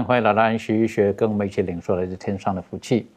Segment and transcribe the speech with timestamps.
[0.00, 3.08] 欢迎来到安息医学，跟我们一起领受来自天上的福气。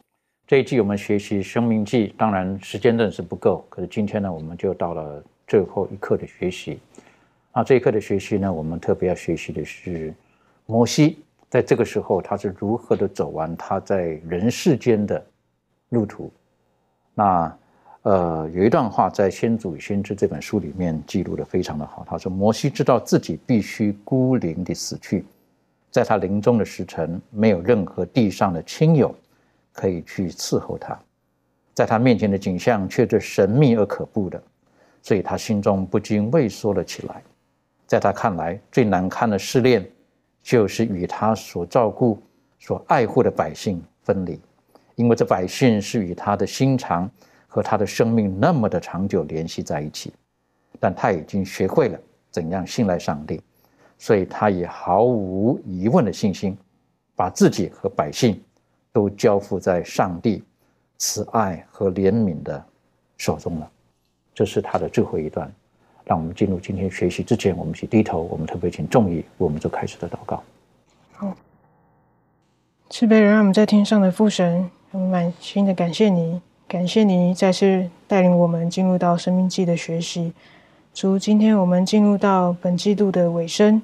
[0.48, 6.80] 这一季我们学习《生命记》，当然时间真的是不够，可是今天呢，我们就到了最后一课的学习。
[7.54, 10.12] 那这一课的学习呢，我们特别要学习的是
[10.66, 11.18] 摩西，
[11.48, 15.24] 在这个时候他是如何的走完他在人世间的
[15.90, 16.32] 路途。
[17.14, 17.56] 那
[18.02, 22.04] 呃，有一段话在《先祖与先知》这本书里面记录的非常的好。
[22.08, 25.24] 他说：“摩西知道自己必须孤零的死去，
[25.96, 29.14] 在他临终的时辰，没有任何地上的亲友
[29.72, 30.94] 可以去伺候他，
[31.72, 34.38] 在他面前的景象却是神秘而可怖的，
[35.00, 37.22] 所以他心中不禁畏缩了起来。
[37.86, 39.90] 在他看来，最难堪的试炼，
[40.42, 42.22] 就是与他所照顾、
[42.58, 44.38] 所爱护的百姓分离，
[44.96, 47.10] 因为这百姓是与他的心肠。”
[47.48, 50.12] 和他的生命那么的长久联系在一起，
[50.78, 51.98] 但他已经学会了
[52.30, 53.40] 怎样信赖上帝，
[53.98, 56.56] 所以他也毫无疑问的信心，
[57.14, 58.40] 把自己和百姓
[58.92, 60.42] 都交付在上帝
[60.98, 62.64] 慈爱和怜悯的
[63.16, 63.70] 手中了。
[64.34, 65.50] 这是他的最后一段。
[66.04, 70.40] 让我们进入今天学习之前，我们去低头，我们特别请众义我们就开始的祷告。
[71.14, 71.36] 好，
[72.90, 76.40] 慈悲人，让我们在天上的父神，我们满心的感谢你。
[76.68, 80.32] 感谢你再次带领我们进入到《生命记》的学习。
[80.96, 83.82] 主，今天我们进入到本季度的尾声，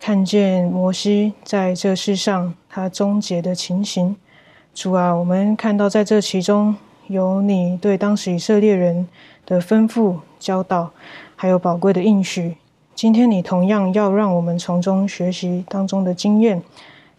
[0.00, 4.16] 看见摩西在这世上他终结的情形。
[4.74, 6.74] 主啊，我们看到在这其中
[7.06, 9.06] 有你对当时以色列人
[9.46, 10.90] 的吩咐、教导，
[11.36, 12.56] 还有宝贵的应许。
[12.92, 16.60] 今天你同样要让我们从中学习当中的经验。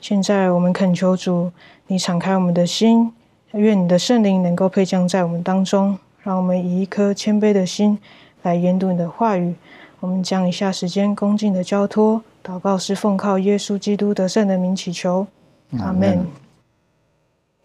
[0.02, 1.50] 现在我们恳求主，
[1.88, 3.14] 你敞开我们的心。
[3.54, 7.98] 愿你的圣灵能够配降在我们当中，让我们以一颗谦卑的心
[8.42, 9.54] 来研读你的话语。
[10.00, 15.28] 我们将以下时间恭敬的交托祷告，是奉靠耶稣基督得胜的名祈求。
[15.80, 16.26] 阿门。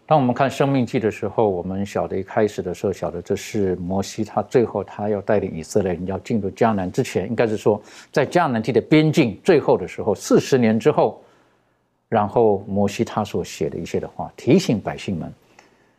[0.05, 7.81] 当我们看《生命记》的时候，我们晓得一开始的时候晓得这是摩西，他最后他要带领以色列人要进入迦南之前，应该是说
[8.11, 11.19] 在迦南地的边境最后的时候，四十年之后，
[12.07, 15.33] 然后摩西他所写的一些的话，提醒百姓们。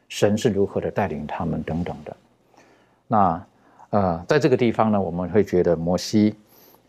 [0.09, 2.17] 神是如何的带领他们等等的，
[3.09, 3.45] 那
[3.97, 6.35] 呃，在这个地方呢，我们会觉得摩西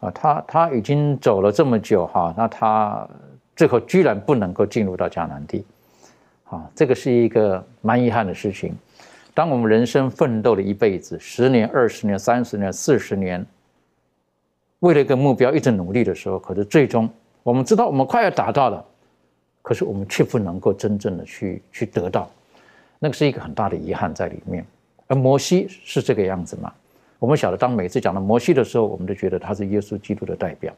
[0.02, 3.08] 啊，他他已经走了这么久哈，那他
[3.56, 5.66] 最后居然不能够进入到迦南地，
[6.50, 8.76] 啊，这个是一个蛮遗憾的事情。
[9.34, 13.46] 当我们人生奋斗了一辈子，十年、二十年、三十年、四十年，
[14.80, 17.10] 为了一个目标一直努力的时候，可是最终
[17.42, 18.84] 我们知道我们快要达到了，
[19.62, 22.30] 可是我们却不能够真正的去去得到。
[23.00, 24.66] 那个是一个很大的遗憾在里面，
[25.08, 26.74] 而摩西是这个样子嘛？
[27.20, 30.74] 我们晓得，当每次讲到摩西的时候，我们都觉得他是耶稣基督的代表，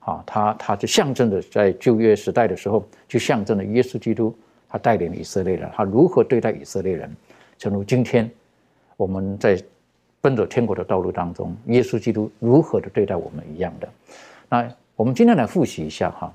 [0.00, 4.32] 啊，他他就象征着在旧约时代的时候，就象征了耶稣基督，
[4.68, 7.10] 他带领以色列人，他如何对待以色列人，
[7.58, 8.30] 正如今天
[8.96, 9.60] 我们在
[10.20, 13.88] 奔走天国的道路当中，耶稣基督如何的对待我们一样的。
[14.48, 16.32] 那我们今天来复习一下哈，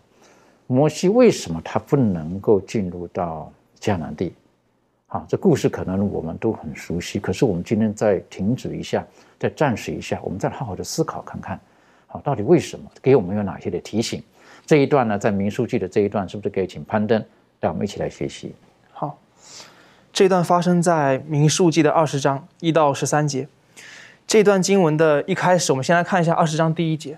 [0.68, 4.34] 摩西为什么他不能够进入到迦南地？
[5.15, 9.01] 啊，这故事可能我们都很熟悉，可是我们今天再停止一下，
[9.39, 11.57] 再暂时一下，我们再好好的思考看看，
[12.06, 12.85] 好，到底为什么？
[13.01, 14.21] 给我们有哪些的提醒？
[14.65, 17.23] 这一段呢，在民书记的这一段，是不是可以请攀登
[17.62, 18.53] 带我们一起来学习？
[18.91, 19.17] 好，
[20.12, 23.47] 这段发生在民数记的二十章一到十三节。
[24.27, 27.17] 这段经文的一开始，我们先来看一下二十章第一节。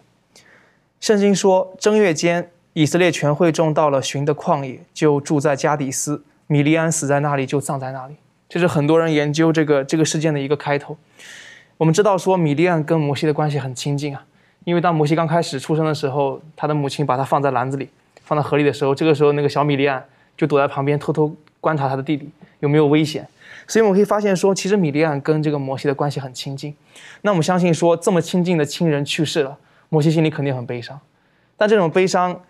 [0.99, 6.23] 圣经说，正月间，以色列全会众到了寻的旷野，就住在加底斯。
[6.47, 8.15] 米利安死在那里，就葬在那里。
[8.49, 10.97] 这是很多人研究这个这个事件的一个开头。
[11.77, 14.25] 我们知道说，米利安跟摩西的关系很亲近啊。
[14.63, 17.89] 因为当摩西刚开始出生的时候，他的母亲把他放在篮子里，
[18.23, 20.03] 放在河里的时候，这个时候那个小米利安
[20.35, 22.29] 就躲在旁边偷偷观察他的弟弟
[22.59, 23.27] 有没有危险。
[23.65, 26.75] 所以我们可以发现说，其实米利安跟这个摩西的关系很亲近。
[27.21, 29.57] 那我们相信说，这么亲近的亲人去世了，
[29.89, 30.99] 摩西心里肯定很悲伤。
[31.55, 32.41] 但这种悲伤，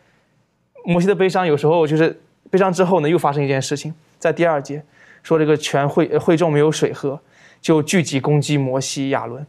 [0.86, 4.84] 摩西的悲伤有时候就是悲伤之后呢，又发生一件事情，在第二节
[5.24, 7.20] 说这个全会会众没有水喝，
[7.62, 9.46] 就聚集攻击摩西亚伦。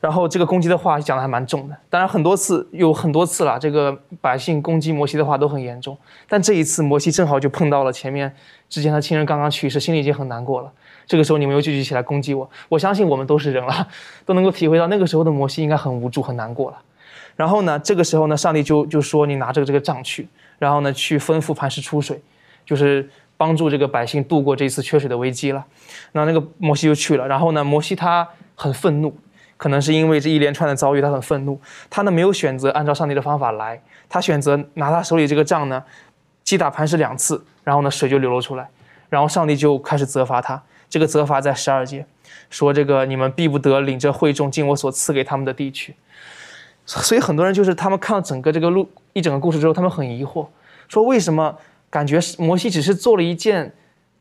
[0.00, 5.94] 然后这个攻击的话讲的还蛮重的，当然很多次有很多次了，这个百姓攻击摩西的话都很严重。
[6.26, 8.34] 但这一次摩西正好就碰到了前面
[8.70, 10.72] 之前他亲人刚刚去世，心里已经很难过了。
[11.06, 13.86] 这个时候你们又聚集起来攻击我，我相信我们都是人了，
[14.24, 16.78] 都能够体会到那个时候的摩西应该很无助很难过了。
[17.36, 20.26] 然后呢，这个时候呢，上帝就就说你拿着这个杖去，
[20.60, 22.22] 然后呢去吩咐磐石出水，
[22.64, 25.64] 就是帮助这个百姓度过这次缺水的危机了。
[26.12, 29.18] 那那个摩西就去了，然后呢，摩西他很愤怒。
[29.56, 31.60] 可能是因为这一连串的遭遇，他很愤怒。
[31.90, 35.82] 他呢没有选择按照上帝的方法来，他选择拿他手里这个杖呢，
[36.44, 38.68] 击打磐石两次，然后呢水就流了出来，
[39.08, 40.62] 然后上帝就开始责罚他。
[40.88, 42.04] 这个责罚在十二节，
[42.48, 45.94] 说这个你们必不得领着会众进我所赐给他们的地区。
[46.98, 50.44] 所以很多人就是他们看了整个这个路一整个故事之后，他们很疑惑，
[50.88, 51.56] 说为什么
[51.88, 53.72] 感觉摩西只是做了一件，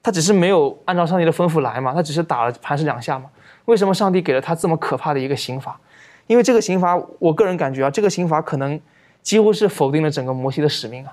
[0.03, 3.25] 他只是没有按照上帝的吩咐来嘛，他只是打了磐石两下嘛。
[3.65, 5.79] 为什么上帝给了他这么可怕的一个刑罚？
[6.27, 8.79] 因为这个刑罚，我个人感觉啊，这个刑罚可能
[9.23, 11.11] 几乎是否定了整个摩西的使命啊。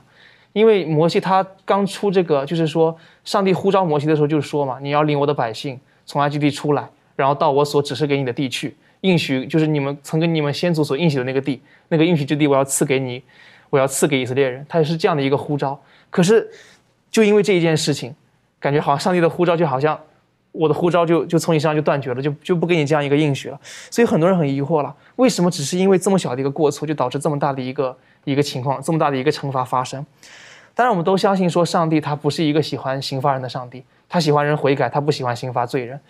[0.53, 2.94] 因为摩西他刚出这个，就是说
[3.25, 13.22] 上帝呼召摩西的时候，就说嘛，你要领我的百姓从埃及地出来，然后到我所指示给你的地去，应许就是你们曾跟你们先祖所应许的那个地，那个应许之地我要赐给你，
[13.70, 14.64] 我要赐给以色列人。
[14.69, 15.81] 他也是这样的一个呼召。
[16.10, 16.50] 可是
[17.10, 18.14] 就因为这一件事情，
[18.58, 19.98] 感觉好像上帝的呼召就好像。
[20.58, 23.60] 我的呼召就就从你身上就断绝了，就就不给你这样一个应许了。
[23.90, 27.94] 所以很多人很疑惑了，为什么只是因为这么小的一个过错，就导致这么大的一个
[28.25, 30.02] 一个情况，这么大的一个惩罚发生？
[30.75, 36.00] 当然，我们都相信说，上帝他不是一个喜欢刑罚人的上帝，他喜欢人悔改，他不喜欢刑罚罪人。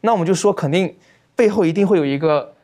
[0.00, 0.92] 那我们就说，肯定
[1.36, 2.54] 背后一定会有一个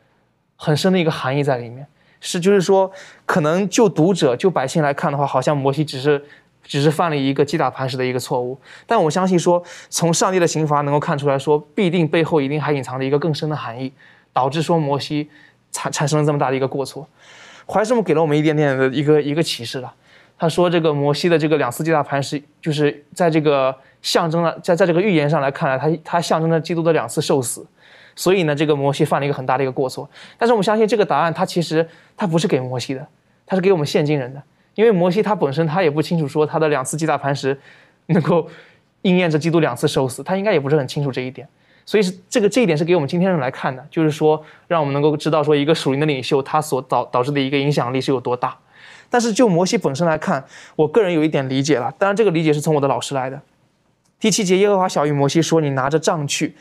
[0.55, 1.87] 很深的一个含义在里面，
[2.19, 2.91] 是就是说，
[3.25, 6.23] 可能就读者就百姓来看的话，好像摩西只是。
[6.63, 13.91] 只是犯了一个击打磐石的一个错误，但我相信说，从上帝的刑罚能够看出来说，必定背后一定还隐藏着一个更深的含义，
[14.31, 15.27] 导致说摩西
[15.71, 17.05] 产产生了这么大的一个过错。
[17.65, 19.91] 怀师母给了我们一点点的一个一个启示了，
[20.37, 27.65] 他说这个摩西的这个两次击打磐石，就是在这个象征了在在这个预言上来看来，他他象征着基督的两次受死，
[28.15, 30.09] 所以呢，这个摩西犯了一个很大的一个过错。
[30.37, 33.07] 但是我们相信这个答案，它其实它不是给摩西的，
[33.45, 34.41] 它是给我们现今人的。
[34.75, 37.59] 因为摩西他本身他也不清楚说他的两次击打磐石，
[38.05, 38.47] 能够
[39.01, 41.45] 应验着基督两次受死，他应该也不是很清楚这一点，
[41.85, 48.57] 所以是这个这一点是给我们今天人来看的，就是说让我们能够知道说一个属灵的领袖他所导导致的一个影响力是有多大。
[49.09, 50.45] 但是就摩西本身来看，
[50.77, 53.41] 我个人有一点理解了，当然这个理解是从我的老师来的。
[54.21, 56.55] 第七节，耶和华小谕摩西说：“你拿着杖去，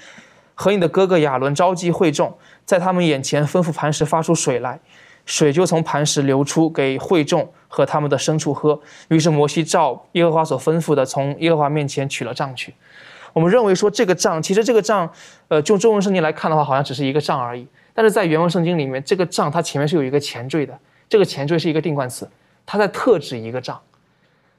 [0.60, 2.36] 和你的哥哥亚伦召集会众，
[2.66, 4.78] 在他们眼前吩咐磐石发出水来。”
[5.24, 8.78] 水就从磐石流出，给会众和他们的牲畜喝。
[9.08, 12.74] 于是摩西照耶和华所吩咐的，从耶和华面前取了杖去。
[13.32, 15.10] 我们认为说这个杖，其实这个杖，
[15.48, 17.66] 呃，就中文圣经来看的话，好像只是一个杖而已。
[17.94, 20.78] 但是在原文圣经里面，这个杖它前面是有一个前缀的，
[21.08, 22.28] 这个前缀是一个定冠词，
[22.66, 23.80] 它在特指一个杖。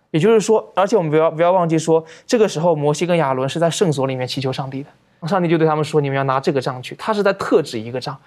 [0.09, 4.89] 也就是说，而且我们不要不要忘记说，这个时候摩西跟亚伦是在圣所里面祈求上帝的，
[5.27, 8.17] 上帝就对他们说：“你们要拿这个杖去。”他是在特指一个杖。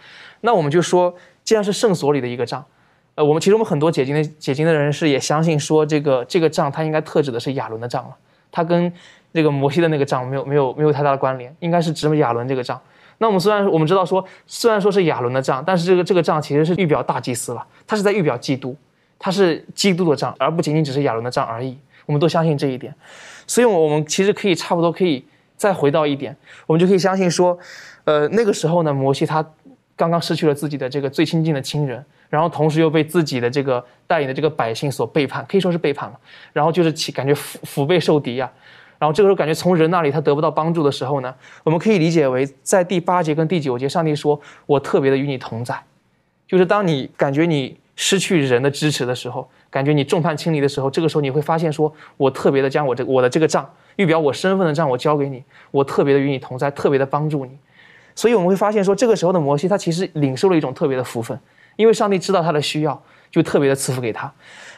[0.40, 1.14] 那我们就说。
[1.44, 2.64] 既然是圣所里的一个杖，
[3.16, 8.16] 呃，我们其实我们很多解经的解经的人士也相信说，这个这个杖它应该特指的是亚伦的杖了，
[8.50, 8.90] 它跟
[9.34, 12.80] 这个摩西的那个杖没有没有没有太大的关联，应该是指亚伦这个杖。
[13.18, 18.74] 那我们虽然我们知道说，虽然说是亚伦的杖，但是这个这个杖其实是预表大祭司了，它是在预表基督，
[19.18, 21.76] 它是基督的杖，而不仅仅只是亚伦的杖而已。
[22.06, 22.94] 我们都相信这一点，
[23.46, 25.22] 所以，我们其实可以差不多可以
[25.64, 27.58] 再回到一点，我们就可以相信说，
[28.04, 29.42] 呃，那个时候呢，摩西他。
[29.96, 36.18] 刚刚失去了自己的这个最亲近的亲人，然后同时又被自己的这个带领的这个百姓所背叛，可以说是背叛了。
[36.52, 38.50] 然后就是起感觉腹腹背受敌呀。
[38.98, 45.80] 然后这个时候感觉从人那里他得不到帮助的时候呢，我们可以理解为在第八节跟第九节，上帝说我特别的与你同在，
[46.48, 57.58] 就是当你感觉你失去人的支持的时候，感觉你众叛亲离的时候，这个时候你会发现说我特别的将我这我的这个账预表我身份的账我交给你，我特别的与你同在，特别的帮助你。
[58.14, 61.36] 所以我们会发现，说这个时候的摩西，他其实领受了一种特别的福分，
[61.74, 63.02] 因为上帝知道他的需要，
[63.32, 64.32] 就特别的赐福给他。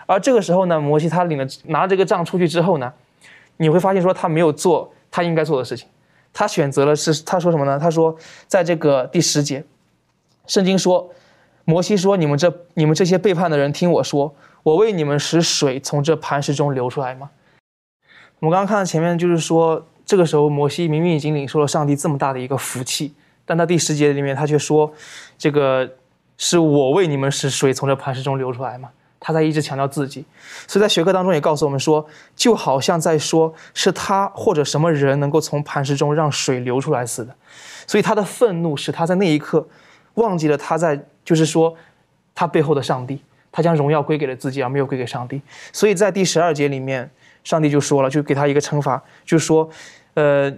[0.06, 2.90] 而这个时候呢，摩西他领了拿这个账出去之后呢，
[3.58, 5.86] 你会发现说他没有做他应该做的事情，
[6.32, 7.78] 他选择了是他说什么呢？
[7.78, 9.62] 他说，在这个第十节，
[10.46, 11.12] 圣经说，
[11.66, 14.34] 摩西说：“你们这你们这些背叛的人，听我说，
[14.66, 17.30] 我为你们使水从这磐石中流出来吗？”
[18.40, 24.92] 我们刚刚看到前面就是说，这个时候摩西明明已经领受了上帝这么大的一个福气，但他第十节里面他却说
[25.38, 25.88] ：“这个
[26.36, 30.24] 是我为你们使水从这磐石中流出来吗？”他在一直强调自己，
[30.66, 32.04] 所以在学科当中也告诉我们说，
[32.34, 37.32] 就好像在说是他或者什么人能够从磐石中让水流出来似的。
[37.86, 39.68] 所以他的愤怒使他在那一刻
[40.14, 41.06] 忘记了他在。
[41.24, 41.74] 就是说，
[42.36, 43.20] 他背后的上帝，
[43.56, 45.40] 他将荣耀归给了自己，而没有归给上帝。
[45.72, 47.10] 所以在第十二节里面，
[47.42, 49.66] 上帝就说了，就给他一个惩罚，就说，
[50.12, 50.52] 呃，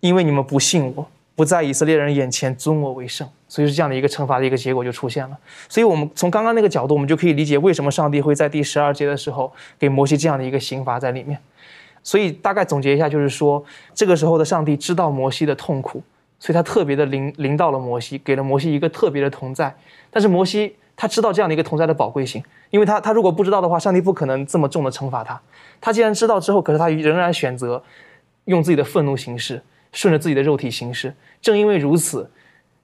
[0.00, 5.38] 因为你们不信我，不在以色列人眼前尊我为圣，所以是这样的一个惩罚的一个结果就出现了。
[5.66, 11.38] 所以我们从刚刚那个角度，我们就可以理解为什么上帝会在第十二节的时候给摩西这样的一个刑罚在里面。
[12.02, 16.02] 所以大概总结一下，就是说，这个时候的上帝知道摩西的痛苦。
[16.38, 19.72] 所以他特别的临临到了摩西，给了摩西一个特别的同在。
[20.10, 22.40] 但是摩西他知道这样的一个同在的宝贵性，
[22.70, 25.42] 因为他他如果不知道的话，上帝不可能这么重的惩罚他。
[25.80, 27.82] 他既然知道之后，可是他仍然选择
[28.44, 31.12] 用自己的愤怒行事，顺着自己的肉体行事。
[31.40, 32.30] 正因为如此，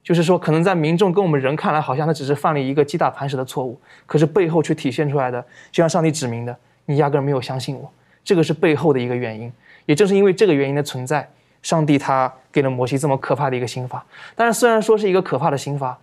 [0.03, 6.57] 就是说，可能在民众跟我们人看来，好像他只是犯了一个击打磐石的错误，可是背后却体现出来的，就像上帝指明的，
[6.87, 7.89] 你压根没有相信我。
[8.25, 9.53] 这个是背后的一个原因。
[9.87, 11.31] 也正是因为这个原因的存在。
[11.61, 15.99] 上帝他给了摩西这么可怕的一个刑罚，但是虽然说是一个可怕的刑罚，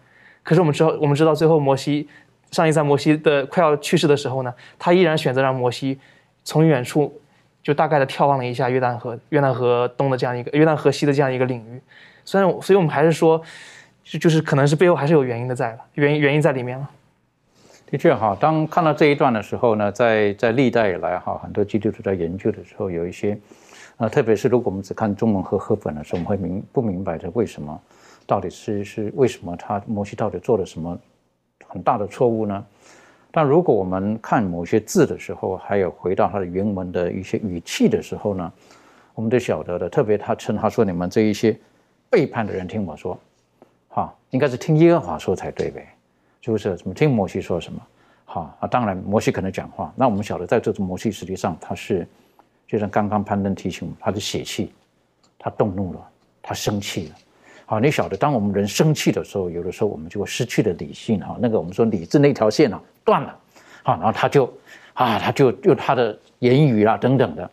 [0.45, 2.07] 可是我们知道，我们知道最后摩西，
[2.51, 5.99] 上帝在摩西的快要去世的时候呢，他依然选择让摩西
[6.43, 7.19] 从远处
[7.63, 11.81] 就大概的眺望了一下约旦河、约旦河东的这样一个约旦河西的这样一个领域。
[12.23, 13.41] 虽然，所以我们还是说，
[14.03, 16.87] 就就是可能是背后还是有原因的在了，原因原因在里面了。
[17.89, 23.37] 的确哈，当看到这一段的时候呢，在在历代以来哈，很多基督徒在研究的时候有一些。
[23.97, 27.81] 啊，特别是如果我们只看中文和和本的时候，我们会明不明白这为什么，
[28.25, 30.98] 到底是是为什么他摩西到底做了什么
[31.67, 32.65] 很大的错误呢？
[33.32, 38.51] 但如果我们看某些字的时候，还有回到他的原文的一些语气的时候呢，
[39.13, 39.89] 我们都晓得的。
[39.89, 41.58] 特别他称他说你们这一些
[42.10, 43.20] 背叛的人听我说，
[43.89, 45.88] 哈，应该是听耶和华说才对呗，
[46.41, 47.82] 就是怎么听摩西说什么？
[48.24, 52.08] 好啊，当然摩西可能讲话，那我们晓得在这种摩西实际上他是。
[52.67, 54.74] 就像刚刚攀登提醒我们，他的血气，
[55.38, 56.10] 他动怒了，
[56.41, 57.15] 他生气了。
[57.65, 61.19] 好，你晓得，当我们人生气的时候，有的时候我们就会失去了理性。
[61.19, 63.36] 哈，那个我们说理智那条线啊断了。
[63.84, 64.45] 好，然后他就
[64.93, 67.50] 啊，他就用他的言语啊等等的。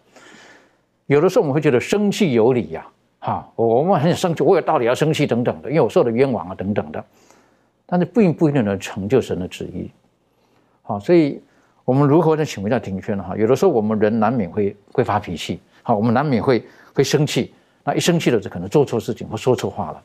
[1.06, 2.86] 有的时候我们会觉得生气有理呀，
[3.20, 7.04] 哈，我们很生气，我有道理要生气等等的，因为我受了冤枉啊等等的。
[7.86, 9.90] 但是并不一定能成就神的旨意。
[10.82, 11.42] 好，所以。
[11.84, 13.18] 我们如何能请问一下庭轩？
[13.18, 16.64] 哈，有的时候我们人难免会会发脾气，好，我们难免会
[16.94, 17.52] 会生气。
[17.84, 20.02] 那一生气了，就可能做错事情或说错话了，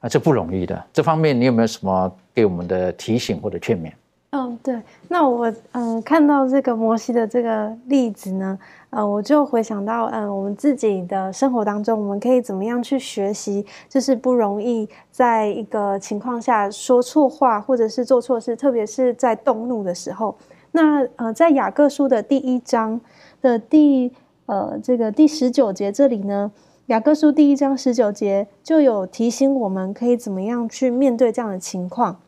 [0.00, 0.84] 啊，这不容易的。
[0.92, 3.92] 这方面你有没有什么给我们的提醒或者劝勉？
[4.30, 4.78] 嗯，对。
[5.08, 8.58] 那我嗯看到这个摩西的这个例子呢，
[8.90, 20.36] 呃，我就回想到嗯我们自己的生活当中，我们可以怎么样去学习，就是不容易在一个情况下说错话，或者是做错事，特别是在动怒的时候。
[20.72, 23.00] 那呃，在雅各书的第一章
[23.40, 24.12] 的第
[24.44, 26.52] 呃这个第十九节这里呢，
[26.88, 32.18] 雅各书第一章十九节就有提醒我们可以怎么样去面对这样的情况。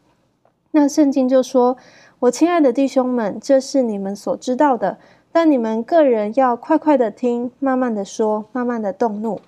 [0.72, 1.78] 那圣经就说
[2.20, 4.98] ：“我亲爱的弟兄们，这是你们所知道的，
[5.32, 9.40] 但你们个人要快快的听，慢慢的说，慢慢的动怒。”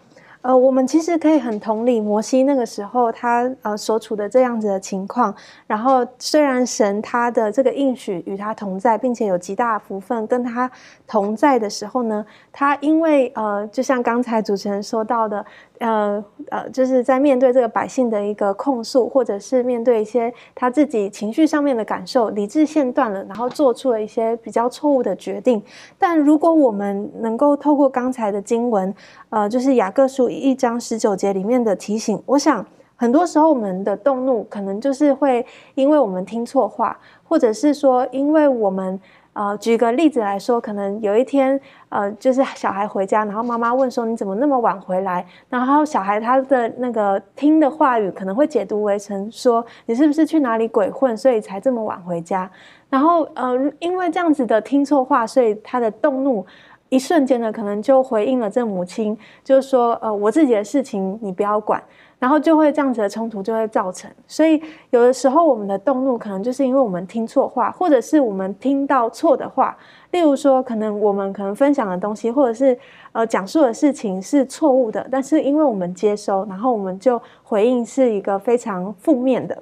[0.42, 5.34] 呃，我们其实可以很同理摩西那个时候他呃所处的这样子的情况。
[5.66, 10.70] 然后虽然神他的这个应许与他同在，并且有极大福分跟他
[11.06, 15.44] 同在的时候呢，他因为呃，就像刚才主持人说到的。
[15.78, 25.61] 呃呃，就是在面对这个百姓的一个控诉，或者是面对一些他自己情绪上面的感受，理智线断了，然后做出了一些比较错误的决定。
[25.99, 28.94] 但如果我们能够透过刚才的经文，
[29.32, 32.64] 呃，就是雅各书一章十九节里面的提醒，我想
[32.96, 39.00] 很多时候我们的动怒可能就是会因为我们听错话，或者是说因为我们。
[39.34, 41.58] 呃，举个例子来说，可能有一天，
[41.88, 52.50] 呃，就是小孩回家，然后妈妈问说：“你怎么那么晚回来？”然后小孩他的那个听的话语可能会解读为成说：“你是不是去哪里鬼混，所以才这么晚回家？”
[52.90, 56.44] 然后，呃，因为这样子的听错话，所以他的动怒
[56.92, 61.82] 一瞬间呢，可能就回应了这母亲，就是说：“呃，我自己的事情你不要管。”
[62.20, 69.76] 然后就会这样子的冲突就会造成，所以有的时候我们的动怒可能就是因为我们听错话，或者是我们听到错的话。
[70.12, 72.78] 例如说，可能我们可能分享的东西，或者是
[73.12, 79.61] 呃讲述的事情是错误的，但是因为我们接收，然后我们就回应是一个非常负面的。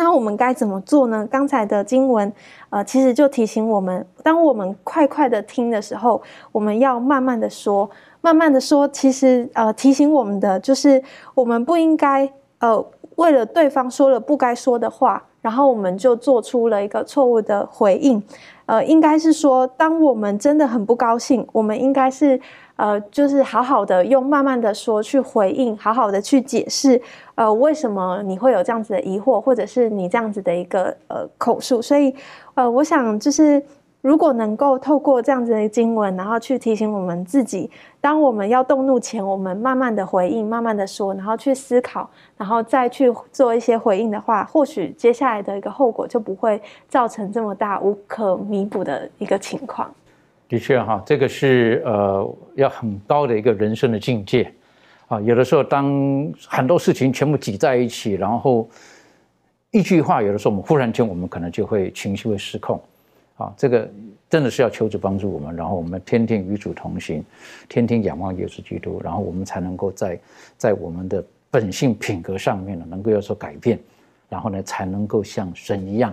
[0.00, 1.28] 那我们该怎么做呢？
[1.30, 2.32] 刚才的经文，
[2.70, 7.90] 呃，其实就提醒我们，当我们快快的听的时候，我们要慢慢的说，
[8.22, 8.88] 慢慢的说。
[8.88, 11.02] 其实，呃，提醒我们的就是，
[11.34, 12.82] 我们不应该，呃，
[13.16, 18.22] 为了对方说了不该说的话，然后我们就做出了一个错误的回应。
[18.64, 22.40] 呃，应该是说，当我们真的很不高兴，我们应该是。
[22.80, 26.98] 呃，就是好好的用慢慢的说去回应，好好的去解释，
[27.34, 31.82] 呃，为什么你会有这样子的疑惑，或者是你这样子的一个呃口述。
[31.82, 32.14] 所以，
[32.54, 33.62] 呃，我想就是
[34.00, 37.70] 如果能够透过这样子的经文，然后去提醒我们自己，
[38.00, 42.08] 当我们要动怒前，我们慢慢的回应，慢慢的说，然后去思考，
[42.38, 46.58] 然后再去做一些回应的话，或许接下来的一个后果就不会
[46.88, 49.92] 造成这么大无可弥补的一个情况。
[50.50, 54.52] 的确哈，这个是呃要很高的一个人生的境界
[55.06, 55.20] 啊。
[55.20, 55.86] 有的时候，当
[56.48, 58.68] 很多事情全部挤在一起，然后
[59.70, 62.82] 一句话，有的时候我们忽然间，我们可能就会情绪会失控
[63.36, 63.54] 啊。
[63.56, 63.88] 这个
[64.28, 67.24] 真的是要求主帮助我们，然后我们天天与主同行，
[67.68, 70.18] 天天仰望耶稣基督，然后我们才能够在
[70.58, 73.78] 在我们的本性品格上面呢，能够有所改变，
[74.28, 76.12] 然后呢，才能够像神一样，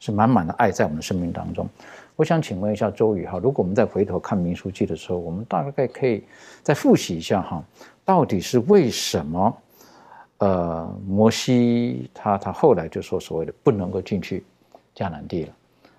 [0.00, 1.68] 是满满的爱在我们的生命当中。
[2.16, 6.22] 我想请问一下周宇哈，如果我们再回头看《民书记》的时候，我们大概可以
[6.62, 7.64] 再复习一下哈，
[8.04, 9.56] 到底是为什么？
[10.38, 14.44] 呃，摩西他他后来就说所谓的不能够进去
[14.94, 15.52] 迦南地了。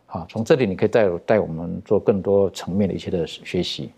[0.05, 3.91] 好，从这里你可以带带我们做更多层面的一些的学习。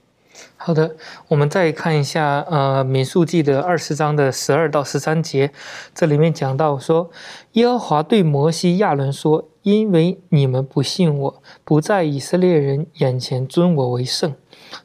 [0.55, 0.95] 好的，
[1.27, 5.51] 我们再看一下呃《民数记》的二十章的十二到十三节，
[5.93, 7.09] 这里面讲到说，
[7.53, 9.47] 耶和华对摩西、亚伦说。
[9.63, 14.33] 因为你们不信我，不在以色列人眼前尊我为圣，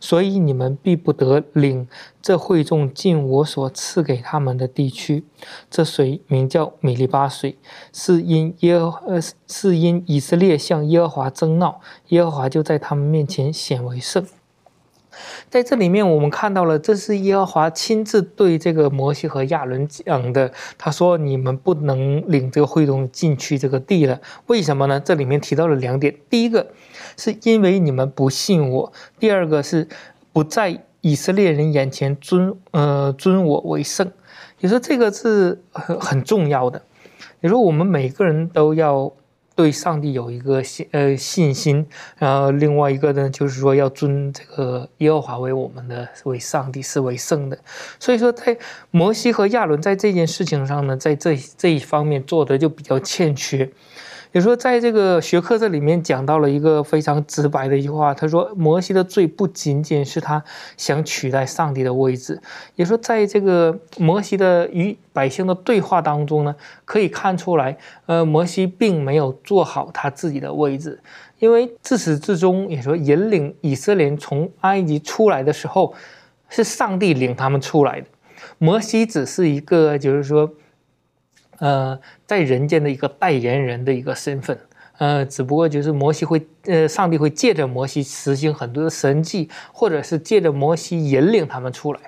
[0.00, 1.87] 所以你们必不得领
[2.21, 5.23] 这会众进我所赐给他们的地区。
[5.71, 7.56] 这水名叫米利巴水，
[7.92, 14.26] 是因耶和呃是因以色列向耶和华争闹，耶和华就在他们面前显为圣。
[15.50, 20.52] 在这里面，我们看到了，这是耶和华亲自对这个摩西和亚伦讲的。
[20.78, 26.66] 他说：“你们不能领这个会众进去这个地了，为什么呢？”这里面提到了两点：第一个
[27.16, 29.88] 是因为你们不信我；第二个是
[30.32, 34.10] 不在以色列人眼前尊呃尊我为圣。
[34.60, 36.82] 也说这个是很很重要的。
[37.40, 39.12] 也说我们每个人都要。
[39.54, 41.86] 对上帝有一个信呃信心，
[42.19, 47.58] 然后另外一个呢，就是说要尊这个耶和华为我们的为上帝是为圣的，
[48.00, 48.56] 所以说在
[48.91, 53.71] 摩西和亚伦在这件事情上呢，在这这一方面做的就比较欠缺。
[54.32, 60.42] 也说，在这个学科这里面讲到了一个非常直白的一句话，他说：“摩西的罪不仅仅是他
[60.78, 62.40] 想取代上帝的位置，
[62.75, 70.99] 也说，在这个摩西的与百姓的对话当中呢，可以看出来，呃，摩西并没有做好他自己的位置，
[71.38, 75.92] 因为自始至终，也说引领以色列从埃及出来的时候，
[76.49, 78.06] 是上帝领他们出来的，
[78.56, 80.50] 摩西只是一个，就是说。”
[81.62, 81.96] 呃，
[82.26, 84.58] 在人间的一个代言人的一个身份，
[84.98, 92.00] 呃，只不过就是摩西会，呃，上帝会借着摩西实行很多的神迹，或者是借着摩西引领他们出来，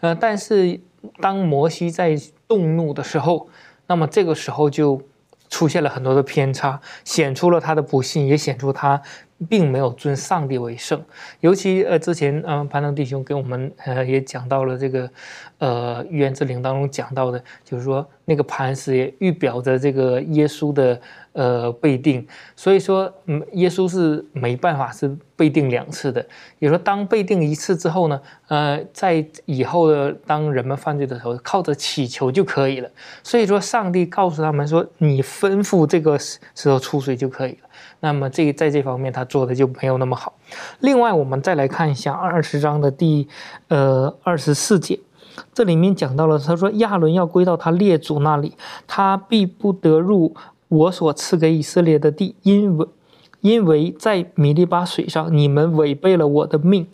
[0.00, 0.80] 呃，但是
[1.20, 2.16] 当摩西在
[2.48, 3.50] 动怒的时候，
[3.86, 5.02] 那么这个时候就
[5.50, 9.02] 出现了很多的偏差，显出了他的不幸，也显出他。
[9.46, 11.02] 并没有尊上帝为圣，
[11.40, 15.10] 尤其呃之前嗯潘登弟兄给我们呃也讲到了这个
[15.58, 21.00] 呃预言之灵当中讲到的，就是说那个磐石也预表着这个耶稣的
[21.32, 26.24] 呃被定，所以说嗯耶稣是没办法是被定两次的，
[26.58, 32.90] 也说当被定一次之后呢，呃在以后的当人们犯罪的时候，靠着祈求就可以了，
[33.22, 37.68] 所以说上帝告诉他们说，你吩咐这个石头出水就可以了。
[38.00, 40.34] 那么这在这方面他做的就没有那么好。
[40.80, 43.28] 另外，我们再来看一下二十章的第
[43.68, 44.98] 呃二十四节，
[45.54, 50.34] 这里面讲到了，他说亚伦要归到他列祖那里，他必不得入
[50.72, 52.86] 我所赐给以色列的地，因为
[53.42, 56.86] 因为在米利巴水上你们违背了我的命。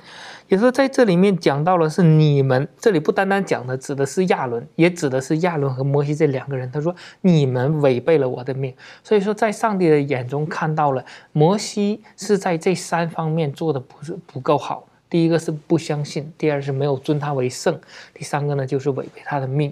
[0.49, 6.69] 也是在这里面讲到了是你们，这里不单单讲的指的是亚伦，也指的是亚伦和摩西这两个人。
[6.73, 14.87] 他说你们违背了我的命，所以说在上帝的眼中看到了摩西是在这三方面做的不是不够好。
[15.11, 17.79] 第一个是不相信，第二是没有尊他为圣，
[18.15, 19.71] 第三个呢就是违背他的命。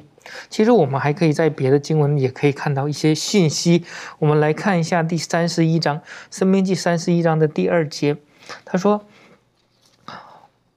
[0.48, 3.84] 其实我们还可以在别的经文也可以看到一些信息。
[4.18, 5.98] 我们来看一下第三十一章
[6.30, 8.16] 《生命记》三十一章的第二节，
[8.64, 9.04] 他说。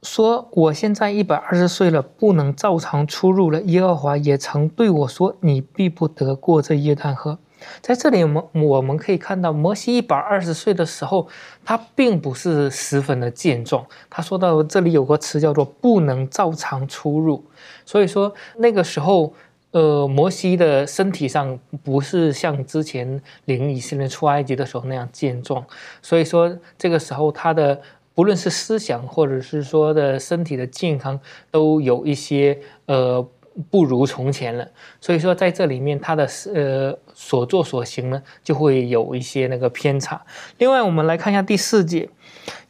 [0.02, 3.62] 说我现在一百二十岁了，不能照常出入了。
[3.64, 7.38] 耶和华也曾对我说：“你必不得过这约旦河。”
[7.82, 11.28] 在这里，我们我们可以看到，摩西一百二十岁的时候，
[11.64, 13.86] 他并不是十分的健壮。
[14.10, 17.44] 他说到这里有个词叫做“不能照常出入”，
[17.86, 19.34] 所以说那个时候，
[19.72, 25.66] 呃，摩西的身体上不是像之前领以色列出埃及的时候那样健壮。
[26.02, 27.82] 所以说这个时候他的
[28.14, 31.20] 不论是思想或者是说的身体的健康，
[31.52, 33.28] 都有一些呃。
[33.70, 34.68] 不如从前了，
[35.02, 40.22] 所以说在这里面他的呃所作所行呢，就会有一些那个偏差。
[40.58, 42.10] 另外，我们来看一下第四节，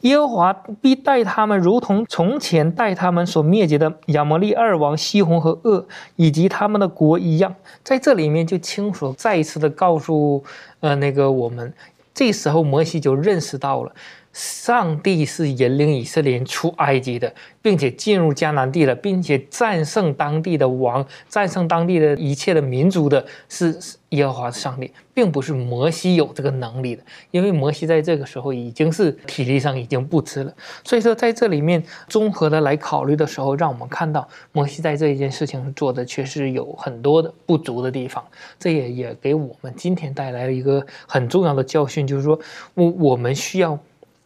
[0.00, 7.54] 耶和华必待他们如同从前待他们所灭绝的亚摩利二王西宏和恶以及他们的国一样。
[7.84, 10.42] 在这里面就清楚再一次的告诉
[10.80, 11.72] 呃那个我们，
[12.12, 13.92] 这时候摩西就认识到了。
[14.32, 23.76] 上帝是引领以色列人出埃及的，并且进入迦南地了，并且战胜当地的王，战胜当地的一切的民族的，是
[24.10, 27.02] 耶和华的上帝，并不是摩西有这个能力的。
[27.32, 38.24] 因为摩西在这个时候已经是体力上已经不支了，所以说在这里面综合的来考虑的时候，让我们看到摩西在这一件事情做的确实有很多的不足的地方。
[38.60, 42.38] 这也也给我们今天带来了一个很重要的教训，就是说
[42.74, 43.76] 我我们需要。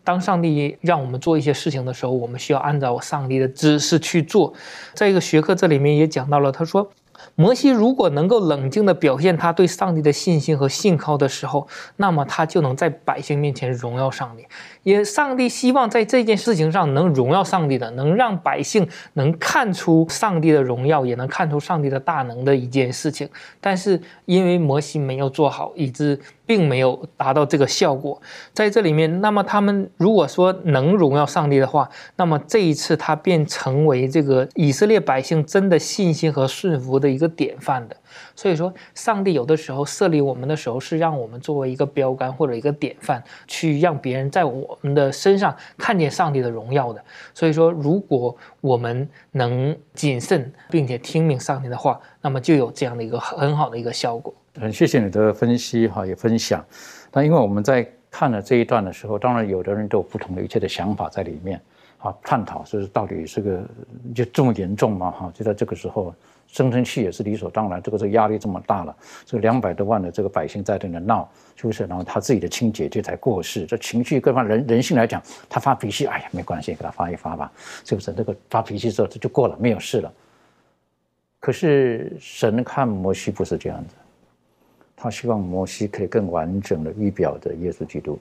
[0.05, 4.53] 当上帝让我们做一些事情的时候，我们需要按照上帝的指示去做。
[4.93, 6.91] 在一个学科这里面也讲到了，他说。
[7.37, 14.45] 摩西如果能够冷静地表现他对上帝的信心和信靠的时候，那么他就能在百姓面前荣耀上帝。
[14.85, 23.29] 也，上帝希望在这件事情上能荣耀上帝的，能让百姓能看出上帝的荣耀，也能看出上帝的大能的一件事情。
[23.61, 28.21] 但是因为摩西没有做好，以致并没有达到这个效果。
[28.53, 37.97] 在这里面，那么他们如果说能荣耀上帝的话，那么这一次他便成为这个以色列百姓真的信心和顺服的一个典范的。
[38.35, 47.05] 所以说，上帝有的时候设立我们的时候，是让我们作为一个标杆或者一个典范，去让别人在我们的身上看见上帝的荣耀的。
[47.33, 54.35] 所以说，如果我们能谨慎并且听命上帝的话，那么就有这样的一个很好的一个效果。
[54.61, 56.65] 很谢谢你的分析哈，也分享。
[57.13, 61.61] 那因为我们在看了这一段的时候，当然有的人都有不同的一切的想法在里面，
[61.99, 63.63] 啊，探讨就是到底是个
[64.15, 65.11] 就这么严重吗？
[65.11, 66.15] 哈，就在这个时候。
[66.47, 71.85] 生成器也是理所当然，这个是压力这么大了，这两百多万的这个百姓在这里闹，是不是？
[71.87, 77.53] 然后他自己的亲姐姐才过世，这情绪各方人人性来讲，他发脾气，哎呀，没关系，给他发一发吧，
[77.85, 78.13] 是不是？
[78.13, 80.13] 这个发脾气之后这就过了，没有事了。
[81.41, 83.95] 可是神看摩西不是这样子，
[84.97, 88.19] 他希望摩西可以更完整的预表的耶稣基督。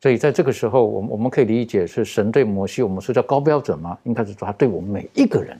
[0.00, 3.98] 所以在这个时候，我们我们可以理解是神对摩西，我们说叫高标准吗？
[4.04, 5.58] 应该是说他对我们每一个人。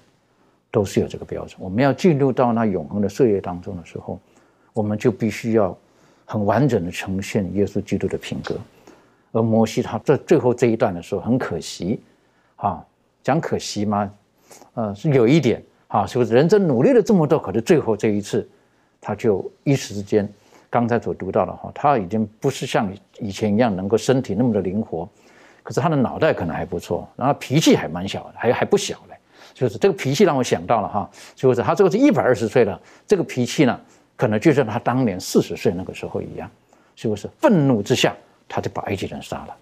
[0.70, 1.56] 都是有这个标准。
[1.60, 4.20] 我们要进入到那永恒的岁月当中的时候，
[4.72, 5.76] 我们就必须要
[6.24, 8.56] 很完整的呈现耶稣基督的品格。
[9.32, 12.00] 而摩西他这最后这一段的时候，很可惜，
[12.56, 12.84] 啊，
[13.22, 14.10] 讲可惜吗？
[14.74, 16.32] 呃，是有一点啊，是不是？
[16.32, 18.48] 人真努力了这么多，可是最后这一次，
[19.00, 20.26] 他就一时之间，
[20.70, 25.06] 刚才所读到的哈，他已经不是像以前一样能够身体那么的灵活，
[25.62, 29.15] 可是他的脑袋可能还不错，然后脾气还蛮小的，还还不小嘞。
[29.56, 33.80] 就是这个脾气让我想到了哈，就是他这个是一百二十岁了，这个脾气呢，
[34.14, 36.50] 可能就像他当年四十岁那个时候一样，
[36.94, 37.26] 是不是？
[37.38, 38.14] 愤怒之下，
[38.46, 39.56] 他就把埃及人杀了，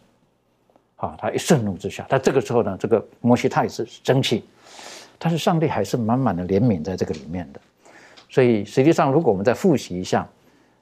[0.96, 4.42] 啊，他一盛怒之下，他这个时候呢，这个摩西他也是生气，
[5.16, 7.60] 但是上帝还是满满的怜悯在这个里面的，
[8.28, 10.28] 所以实际上，如果我们再复习一下，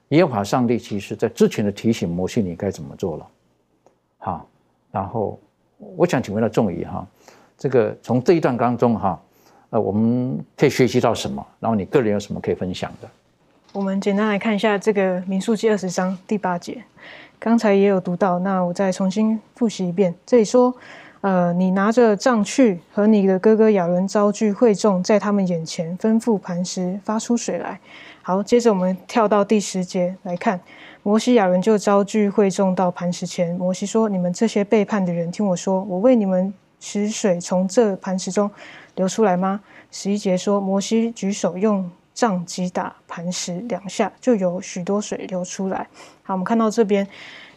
[0.09, 3.27] 耶和华上帝其实在之前的提醒摩西你该怎么做了，
[4.17, 4.49] 好，
[4.91, 5.39] 然后
[5.77, 7.07] 我想请问到仲仪哈。
[7.63, 9.17] 这个从这一段当中哈，
[9.71, 11.47] 呃，我们可以学习到什么？
[11.61, 13.09] 然后你个人有什么可以分享的？
[13.73, 16.83] 我们简单来看一下这个民数记二十章第八节，
[17.39, 20.13] 刚才也有读到，那我再重新复习一遍。
[20.27, 20.75] 这里说，
[21.21, 27.79] 呃，你拿着杖去和你的哥哥亚伦招聚会众，在他们眼前吩咐磐石发出水来。
[28.23, 30.59] 好，接着我们跳到第十节来看，
[31.05, 33.55] 摩西亚伦就招聚会众到磐石前。
[33.55, 38.51] 摩西说：“你们这些背叛的人，听我说，我为你们。”使水从这磐石中
[38.97, 39.61] 流出来吗？
[39.93, 45.87] 十一节说，摩西举手用杖击打磐石两下，就有许多水流出来。
[46.25, 47.07] 好，我们看到这边，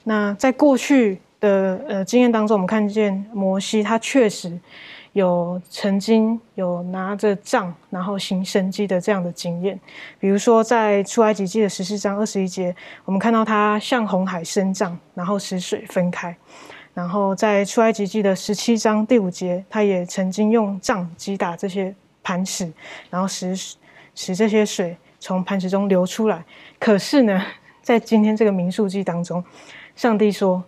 [0.03, 4.59] 那在过去的呃经验当中，我们看见摩西他确实
[5.13, 9.79] 有曾经有拿着杖然后行神迹的这样的经验。
[10.19, 16.37] 比如说在出埃及记的十四章二十一节，我们看到他向红海伸杖，然后使水分开。
[16.95, 22.71] 然后在出埃及记的十七章第五节，他也曾经用杖击打这些磐石，
[23.09, 23.53] 然后使
[24.15, 26.43] 使这些水从磐石中流出来。
[26.79, 27.45] 可是呢，
[27.81, 29.43] 在今天这个民数记当中，
[29.93, 30.63] 上帝说：“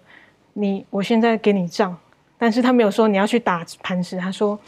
[0.52, 1.98] 你，我现在给你杖。”
[2.38, 4.60] 但是他没有说你要去打磐石，他说：“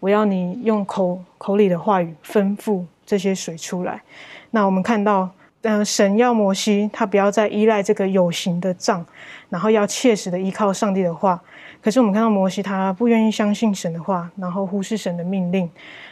[0.00, 4.02] 我要你用口口里的话语吩咐这些水出来。”
[4.50, 5.30] 那我们看到，
[5.66, 9.04] 嗯，神要摩西他不要再依赖这个有形的杖，
[9.48, 11.40] 然后要切实的依靠上帝的话。
[11.82, 15.68] 可是我们看到摩西他不愿意相信神的话，然后忽视神的命令。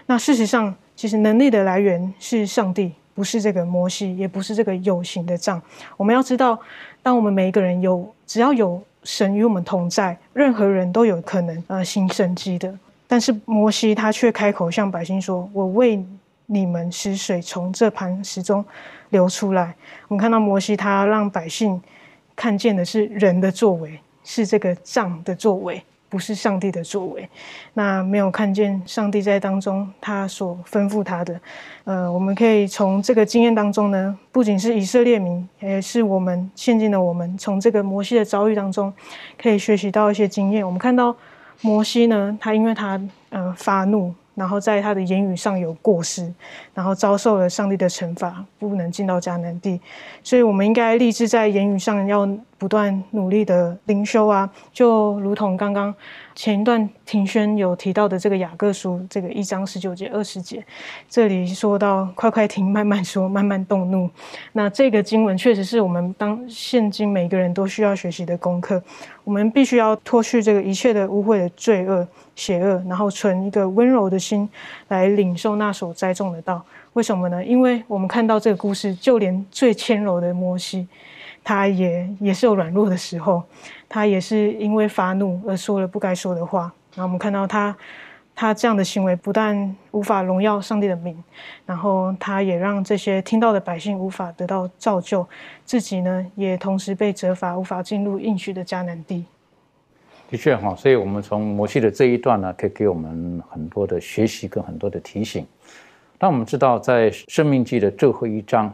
[0.06, 5.62] 那事实上，其实能力的来源是上帝，不是这个摩西，也不是这个有形的杖。
[5.96, 6.58] 我们要知道，
[7.02, 8.82] 当我们每一个人有，只要有。
[9.06, 12.74] 神与我们同在，任何人都有可能呃行神迹的。
[13.06, 16.02] 但是摩西他却开口向百姓说：“我为
[16.46, 18.64] 你们使水从这磐石中
[19.10, 19.74] 流出来。”
[20.08, 21.80] 我们看到摩西他让百姓
[22.36, 25.82] 看见的是人的作为，是这个杖的作为。
[26.06, 27.28] 不是上帝的作为，
[27.72, 31.40] 那没有看见上帝在当中他所吩咐他的。
[31.82, 38.94] 呃，我们可以从这个经验当中呢，不仅是以色列民，也是我们现今的我们，从这个摩西的遭遇当中，
[39.36, 40.64] 可以学习到一些经验。
[40.64, 41.16] 我们看到
[41.62, 44.14] 摩西呢，他因为他呃发怒。
[44.34, 46.32] 然后在他的言语上有过失，
[46.74, 49.80] 然后遭受了上帝的惩罚，不能进到迦南地。
[50.22, 52.28] 所以，我们应该立志在言语上要
[52.64, 55.94] 不断努力的灵修啊，就如同刚刚。
[56.34, 60.64] 前一段庭轩有提到的这个雅各书，这个一章十九节、二十节，
[61.06, 64.08] 这里说到快快听，慢慢说，慢慢动怒。
[64.52, 68.82] 那这个经文确实是我们当现今每个人都需要学习的功课。
[69.24, 74.48] 我们必须要脱去这个一切的污秽的罪恶、邪恶，然后存一个温柔的心
[74.88, 76.64] 来领受那所栽种的道。
[76.94, 77.44] 为什么呢？
[77.44, 80.88] 因为我们看到这个故事，就连最谦柔的摩西，
[81.44, 83.44] 他也也是有软弱的时候。
[83.86, 86.62] 他也是因为发怒而说了不该说的话。
[86.96, 87.76] 然后我们看到他，
[88.34, 91.22] 他这样的行为不但无法荣耀上帝的名，
[91.64, 95.24] 然后他也让这些听到的百姓无法得到造就，
[95.64, 99.24] 自己呢也同时被责罚，无法进入应许的迦南地。
[100.28, 105.46] 的确哈，所以我们从摩西的这一段呢，可以给我们很多的学习跟很多的提醒。
[106.18, 108.72] 当我们知道在生命记的最后一章，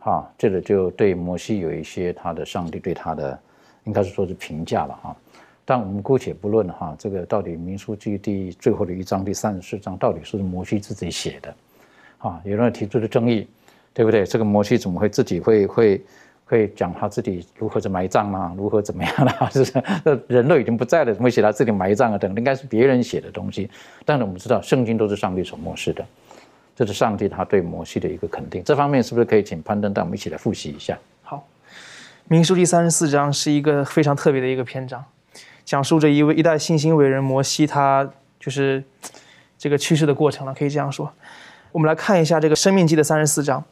[0.00, 3.38] 哈，这个就对摩西有一些他的上帝对他的。
[3.84, 5.16] 应该是说是评价了哈，
[5.64, 11.54] 但我们姑且不论哈，这个到底民书记第最后的一章第三十四章到底是摩西自己写的，
[12.18, 13.48] 啊，有人提出的争议，
[13.94, 14.26] 对不对？
[14.26, 16.04] 这个摩西怎么会自己会会
[16.44, 19.48] 会讲他自己如何的埋葬啊，如何怎么样啦？
[19.50, 19.82] 就是
[20.28, 22.18] 人都已经不在了，怎么会写他自己埋葬啊？
[22.18, 23.68] 等应该是别人写的东西。
[24.04, 26.04] 但是我们知道圣经都是上帝所漠视的，
[26.74, 28.62] 这是上帝他对摩西的一个肯定。
[28.64, 30.98] 这方面是不是可以请攀登带我们一起来复习一下？
[31.22, 31.46] 好
[32.28, 35.04] 民书第三十四章是一个非常特别的一个篇章，
[35.64, 38.82] 讲述着一位一代新兴伟人摩西，他就是
[39.58, 41.12] 这个去世的过程了，可以这样说。
[41.72, 43.62] 我们来看一下这个《生命记》的三十四章，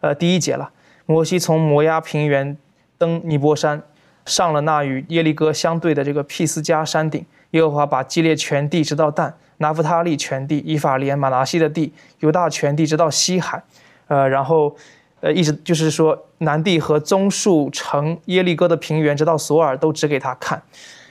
[0.00, 0.70] 呃，第一节了。
[1.06, 2.56] 摩西从摩押平原
[2.98, 3.82] 登尼泊山，
[4.26, 7.24] 上了那与耶利哥相对的这个毗斯加山顶。
[7.52, 13.62] 耶和华把基列全地直到但，拿弗他利全地，以法莲、马拿西的地，犹大全地直到西海，
[14.08, 14.76] 呃，然后。
[15.20, 20.62] 呃，一直就是说，南地和棕树城耶利哥的平原，直到索尔，都指给他看，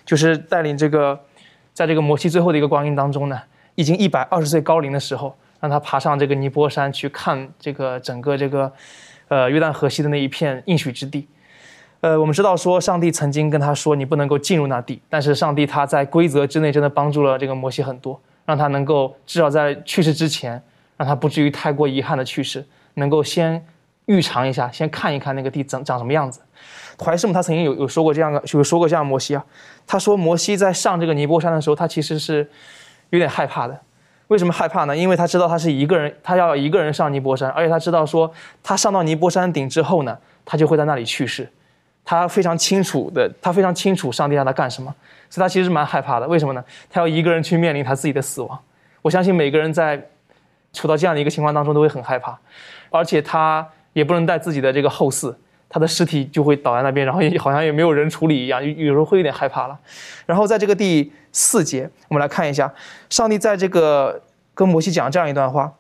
[0.06, 1.20] 就是带领这个，
[1.74, 3.38] 在这个摩西最后的一个光阴当中呢，
[3.76, 8.72] 已经一百二十岁高龄的时候，让他爬上这个尼泊山去看这个整个这个，
[9.28, 11.28] 呃，约旦河西的那一片应许之地。
[12.00, 20.60] 呃，我们知道说，上帝曾经跟他说，你不能够进入那地，但是上帝他在规则之内真的帮助了这个摩西很多，让他能够至少在去世之前，
[20.98, 23.64] 让他不至于太过遗憾的去世，能够先。
[24.10, 26.40] 预尝一下，先看一看那个地长长什么样子。
[26.98, 29.46] 怀师母他曾经有有说过这样的，有说过这样摩西啊。
[29.86, 32.50] 他说摩西在上这个尼泊山的时候，他其实是
[33.10, 33.78] 有点害怕的。
[34.30, 34.96] 为什么害怕呢？
[34.96, 38.32] 因为他知道他是一个人，他要一个人上尼泊山，而且他知道说
[38.64, 41.52] 他上到尼泊山顶之后呢，他就会在那里去世。
[42.06, 44.96] 他非常清楚的，他非常清楚上帝让他干什么，
[45.30, 46.28] 所以他其实蛮害怕的。
[46.28, 46.64] 为什么呢？
[46.90, 48.60] 他要一个人去面临他自己的死亡。
[49.02, 50.10] 我相信每个人在
[50.74, 52.38] 处到这样的一个情况当中都会很害怕，
[52.90, 53.68] 而且他。
[53.94, 55.34] 也不能带自己的这个后嗣，
[55.68, 59.76] 他的尸体就会倒在那边，然后也好像也没有人处理一样，有时候会有点害怕了。
[60.28, 62.72] 然后在这个第四节，我们来看一下，
[63.10, 64.22] 上帝在这个
[64.54, 65.74] 跟摩西讲这样一段话，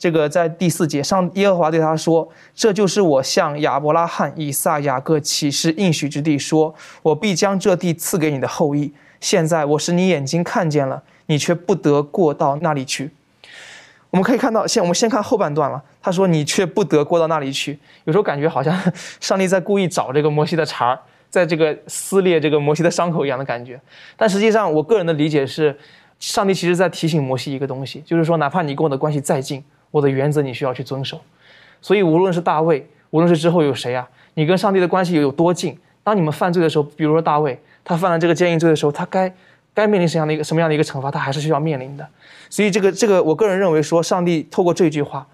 [0.00, 8.94] 这个在第四节，上耶和华对他说：“这就是我向亚伯拉罕、以撒、雅各启示应许之地，说我必将这地赐给你的后裔。
[9.20, 13.10] 现在我使你眼睛看见了，你却不得过到那里去。”
[14.08, 15.80] 我们可以看到，先我们先看后半段了。
[16.00, 18.74] 他说：“你却不得过到那里去。”有时候感觉好像
[19.20, 23.78] 上帝在故意找这个摩西的茬儿，在这个撕裂这个摩西的伤口一样的感觉。
[24.16, 25.78] 但实际上，我个人的理解是，
[26.18, 31.20] 上帝其实在提醒摩西一个东西，就是说，哪怕你跟我的关系再近，我的原则你需要去遵守。
[31.80, 35.78] 所以无论是大卫，无论是之后有谁啊，你跟上帝的关系有多近？
[36.02, 39.32] 当你们犯罪的时候，比如说大卫，他犯了这个奸淫罪的时候，他该
[39.74, 41.10] 该面临什么样的一个什么样的一个惩罚？
[41.10, 42.06] 他还是需要面临的。
[42.48, 45.26] 所以这个这个，我个人认为说，上帝透过这句话，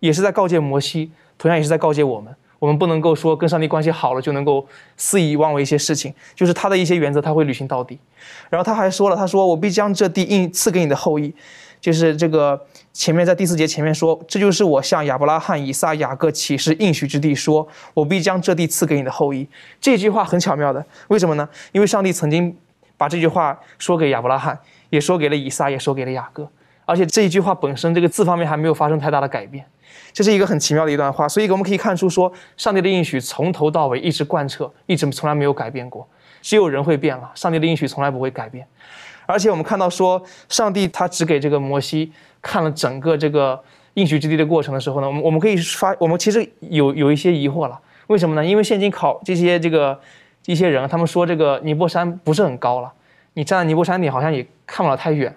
[0.00, 2.34] 也是在告诫摩西，同样也是在告诫我们。
[2.58, 4.66] 我们不能够说跟上帝关系好了就能够
[4.96, 7.98] 肆意妄为一些事情，就是他的一些原则他会履行到底。
[8.48, 11.34] 然后他还说了，他说我必将这地应赐给你的后裔，
[11.80, 12.60] 就是这个
[12.92, 19.48] 前面在第四节前面说，这就是我向亚伯拉罕、以撒、雅各启示应许之地，说我必将这地赐给你的后裔。
[19.80, 21.48] 这句话很巧妙的，为什么呢？
[21.72, 22.56] 因为上帝曾经
[22.96, 24.58] 把这句话说给亚伯拉罕，
[24.90, 26.48] 也说给了以撒，也说给了雅各，
[26.84, 29.64] 而且这一句话本身这个字方面还没有发生太大的改变。
[30.12, 36.08] 这是一个很奇妙的一段话，所以我们可以看出，说上帝的应许从头到尾一直贯彻，一直从来没有改变过。
[36.40, 38.66] 只有人会变了，上帝的应许从来不会改变。
[39.26, 43.60] 而且我们看到说，上帝他只给这个摩西看了整个这个
[43.94, 47.78] 应许之地的过程的时候呢，我们我们可以发，我们其实有有一些疑惑了。
[48.06, 48.44] 为什么呢？
[48.44, 49.98] 因为现今考这些这个
[50.46, 52.92] 一些人，他们说这个尼泊山不是很高了，
[53.34, 55.34] 你站在尼泊山顶好像也看不了太远。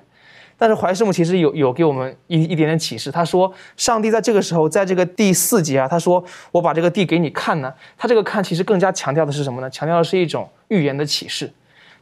[0.61, 6.21] 但是怀师母其实有有给我们一一点点启示，他说上帝在这个时候，在这个第四节啊，他说
[6.51, 9.69] 我把这个地给你看呢，他这个看其实更加强调的是什么呢？
[9.69, 11.49] 强调的是一种预言的启示，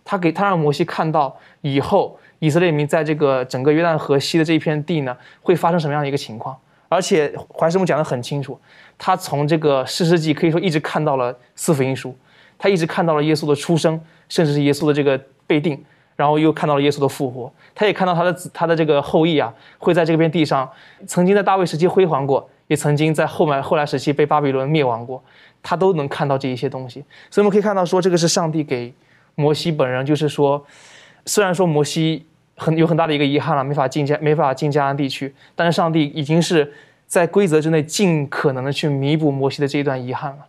[0.10, 6.56] 他给他让摩西看到以后以色列民在这个整个约旦河西的这一片地呢，会发生什么样的一个情况，
[6.88, 8.58] 而且怀师母讲得很清楚，
[8.98, 12.16] 他从这个四世纪可以说一直看到了四福音书，
[12.58, 15.84] 他一直看到了耶稣的出生，甚至是耶稣的这个被定。
[16.16, 20.68] 然后又看到了耶稣的复活，他也看到他的子，他的这个后裔啊，会在这片地上，
[21.06, 25.24] 曾经在大卫时期辉煌过，也曾经在后面后来时期被巴比伦灭亡过，
[25.62, 27.06] 他都能看到这一些东西。
[27.30, 28.92] 所以我们可以看到说，这个是上帝给
[29.38, 30.66] 摩西本人，就是说，
[31.28, 36.74] 虽然说摩西很有很大的一个遗憾了，没法进加没法进迦南地区，但是上帝已经是
[37.06, 40.40] 在规则之内尽可能的去弥补摩西的这一段遗憾了。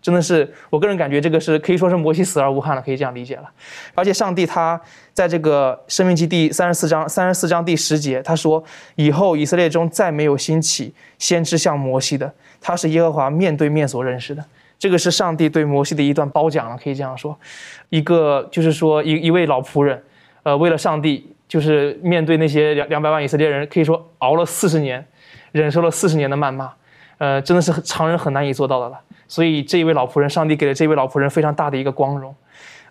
[0.00, 3.50] 真的是，我个人感觉这个是可以说是摩西死而无憾了，可以这样理解了。
[3.94, 4.80] 而且上帝他
[5.12, 8.64] 在这个《生命记》第三十四章三十四章第十节，他说
[8.96, 14.44] ：“以后以色列中再没有兴起先知像摩西的，他是耶和华面对面所认识的。”
[14.78, 17.36] 这个是上帝对摩西的一段褒奖了，可以这样说。
[17.88, 20.02] 一个就是说一一位老仆人，
[20.44, 25.04] 呃，为了上帝，就是面对那些两两百万以色列人，可以说熬了四十年，
[25.52, 26.72] 忍受了四十年的谩骂，
[27.18, 29.00] 呃，真的是常人很难以做到的了。
[29.26, 32.34] 所以这一位老仆人，上帝给了这位老仆人非常大的一个光荣，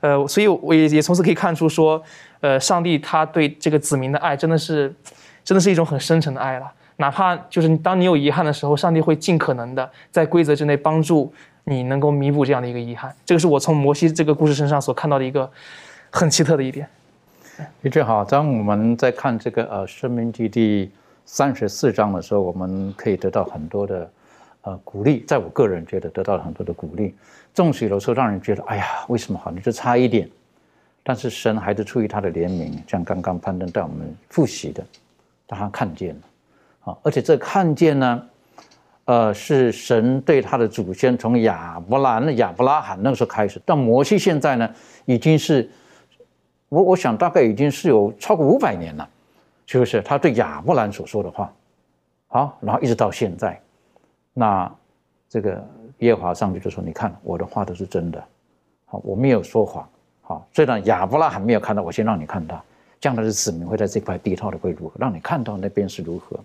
[0.02, 2.04] 呃，所以我也也从此可以看出说，
[2.42, 4.94] 呃，上帝他对这个子民的爱真的是，
[5.44, 6.72] 真的是一种很深沉的爱了。
[6.98, 11.32] 哪怕就是当你有遗憾的时候，上帝会尽可能的在规则之内帮助
[11.70, 13.14] 你能够弥补这样的一个遗憾。
[13.26, 15.50] 这个是我从摩西这个故事身上所看到的一个
[16.10, 16.88] 很奇特的一点。
[17.82, 20.90] 的确好，当我们在看这个呃《生命记》第
[21.26, 24.10] 三十四章的时候，我们可以得到很多的。
[24.62, 27.16] 呃，鼓励，在我个人觉得得到了很多的鼓励。
[27.54, 29.50] 纵使有时候让人觉得，哎呀，为什么好？
[29.50, 30.30] 你就差一点。
[31.04, 34.86] 但是神还是出于他的怜悯，像刚刚攀登带我们复习的，
[35.48, 38.22] 他看见了，啊，而且这看见呢，
[39.08, 44.70] 呃，是神对他的祖先从亚伯兰、亚伯拉罕那个时候开始，到摩西现在呢，
[45.06, 45.70] 已经是，
[46.68, 49.10] 我我想大概已经是有超过五百年了，
[49.66, 50.02] 是不是？
[50.02, 51.54] 他对亚伯兰所说的话，
[52.28, 53.58] 好，然后一直到现在。
[54.34, 54.70] 那
[55.30, 55.66] 这个
[56.00, 58.22] 耶和华上去就说：“你看我的话都是真的，
[58.84, 59.88] 好，我没有说谎。
[60.22, 62.62] 好，虽然亚伯拉罕没有看到，我先让你看到，
[63.00, 66.38] 将来的子民会在这块地套的会如何，让你看到那边是如何。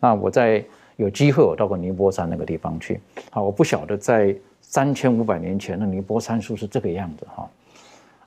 [0.00, 0.64] 那我在
[1.00, 3.00] 有机会，我到过尼泊山那个地方去。
[3.30, 7.50] 好，我不晓得在三千五百年前的尼泊山是不是这个样子哈？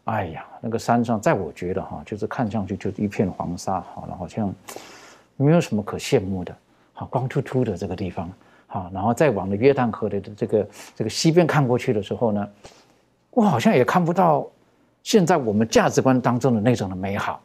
[0.06, 4.52] 哎呀，那个山上，在我觉得哈，就是看上去就是一片黄沙，好，好像
[5.38, 6.56] 没有什么可羡慕的，
[6.94, 8.28] 好，光秃秃的这个地方。”
[8.74, 12.50] 啊，然后再往的约旦河的这个这个西边看过去的时候呢，
[13.30, 14.48] 我好像也看不到
[15.04, 17.40] 现在我们价值观当中的那种的美好。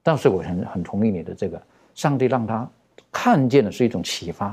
[0.00, 1.60] 但是我很很同意你的这个，
[1.92, 2.70] 上帝让他
[3.14, 4.46] 看见的是一种启发，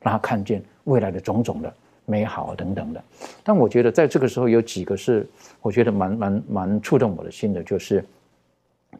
[0.00, 1.72] 让他看见未来的种种的
[2.04, 3.02] 美好等等的。
[3.44, 5.24] 但我觉得在这个时候有几个是
[5.60, 8.04] 我觉得蛮蛮蛮触动我的心的，就是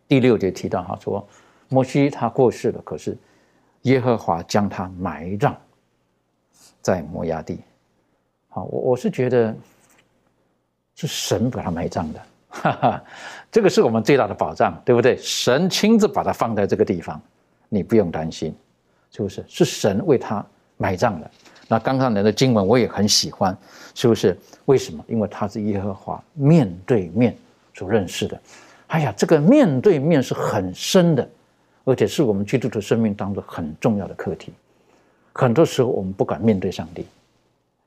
[0.07, 1.27] 第六节提到哈说，
[1.69, 3.19] 摩西他过世了，可是
[3.83, 5.57] 耶和华将他埋葬。
[6.81, 7.61] 在摩崖地，
[8.49, 9.55] 好，我我是觉得
[10.97, 13.05] 是神把他埋葬的，哈哈，
[13.53, 15.17] 这个是我们最大的保障，对不对？
[15.19, 17.23] 神亲自把他放在这个地方，
[17.69, 18.53] 你不用担心，
[19.13, 19.45] 是不是？
[19.47, 20.45] 是神为他
[20.77, 21.31] 埋葬的。
[21.69, 23.57] 那刚刚来的经文我也很喜欢，
[23.95, 24.37] 是不是？
[24.65, 25.05] 为什么？
[25.07, 27.37] 因为他是耶和华面对面
[27.75, 28.41] 所认识的。
[28.89, 31.27] 哎呀，这个面对面是很深的，
[31.85, 34.53] 而且是我们基督徒生命当中很重要的课题。
[35.33, 37.07] 很多时候我们不敢面对上帝，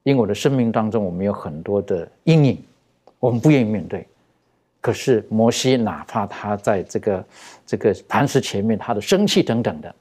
[0.01, 2.63] 因为我的生命当中我们有很多的阴影，
[3.19, 4.07] 我们不愿意面对。
[4.81, 7.25] 可是摩西，哪怕他在这个
[7.65, 9.95] 这个磐石前面，他的生气等等的，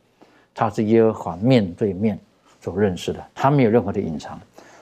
[0.54, 2.18] 他是耶和华面对面
[2.60, 4.40] 所认识的，他没有任何的隐藏。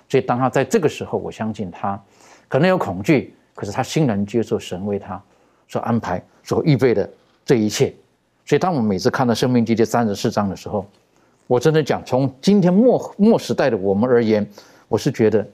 [0.08, 2.00] 所以当他在这个时候，我相信他
[2.46, 5.20] 可能有恐惧，可是他欣然接受神为他
[5.66, 7.08] 所安排、所预备的
[7.44, 7.92] 这一切。
[8.44, 10.86] 所以当我们每次看到《生命记》第三十四章的时候，
[11.46, 14.46] 我真的讲，从今天末末时代的我们而言，
[14.88, 15.46] 我是觉得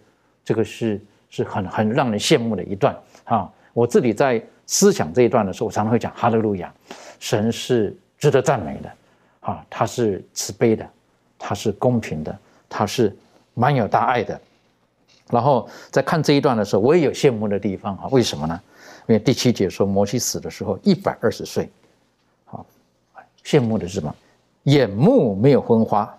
[0.45, 1.01] 这个是
[1.31, 3.49] 是很很让人羡慕的一段啊。
[3.73, 6.73] 我自己在思想这一段的时候，我常常会讲哈利路亚，
[7.21, 8.91] 神是值得赞美的
[9.49, 10.87] 啊，他是慈悲的，
[11.39, 12.39] 他是公平的，
[12.69, 13.17] 他是
[13.55, 14.39] 蛮有大爱的。
[15.31, 18.09] 然后在看这一段的时候，我也有羡慕的地方啊。
[18.11, 18.61] 为什么呢？
[19.07, 21.71] 因为第七节说摩西死的时候一百二十岁，
[22.45, 22.67] 好，
[23.43, 24.15] 羡慕的是什么？
[24.65, 26.15] 眼目没有昏花，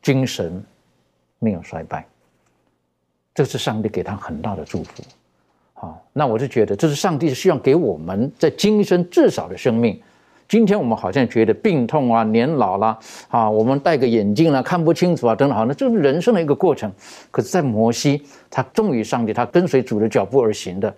[0.00, 0.64] 精神
[1.40, 2.06] 没有衰败，
[3.34, 5.02] 这是上帝给他很大的祝福。
[5.74, 10.00] 好，那我就觉得这是上帝希望给我们在今生至少的生命。
[10.48, 12.96] 今天我们好像觉得病痛啊、年老啦，
[13.28, 16.90] 啊，我们戴个眼镜啦，看不清楚啊，等等，好，那这是人生的一个过程。
[17.32, 20.94] 可是，在摩西，他忠于上帝，他跟随主的脚步而行的，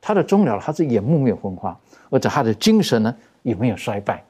[0.00, 1.76] 他的终了，他是眼目没有昏花，
[2.08, 4.24] 而且他的精神呢也没有衰败。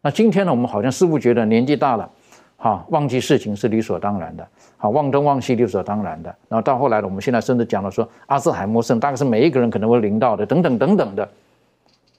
[0.00, 2.10] 那今天呢，我们好像似乎觉得年纪大了，
[2.56, 4.44] 哈，忘记事情是理所当然的，
[4.76, 6.34] 好，忘东忘西理所当然的。
[6.48, 11.28] 然后到后来呢，我们现在甚至讲了说，阿兹海默症大概是每一个人可能会临到的，等等等等的。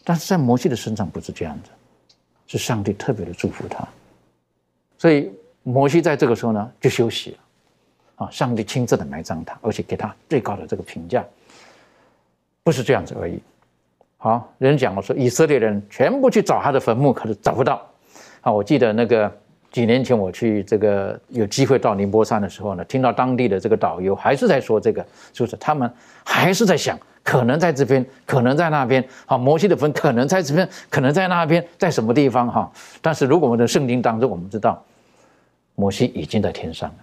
[0.03, 1.69] 但是在摩西的身上不是这样子，
[2.47, 3.87] 是上帝特别的祝福他，
[4.97, 5.31] 所以
[5.63, 7.37] 摩西在这个时候呢就休息了，
[8.25, 11.23] 啊，上帝亲自的埋葬他，而且给他最高的这个评价，
[12.63, 13.39] 不是这样子而已。
[14.17, 17.85] 好，人讲了说以色列人全部去找他的坟墓，可是找不到。
[18.41, 19.31] 啊，我记得那个
[19.71, 25.91] 几年前我去这个有机会到宁波山的时候呢，听到当地的这个导游还是在说这个，就是他们
[26.23, 26.97] 还是在想。
[27.21, 29.03] 可能在这边，可能在那边。
[29.27, 32.51] 好，摩西的坟可能在这边，可能在那边，在什么地方？
[32.51, 34.83] 哈，但是如果我们的圣经当中，我们知道，
[35.75, 36.95] 摩西已经在天上了。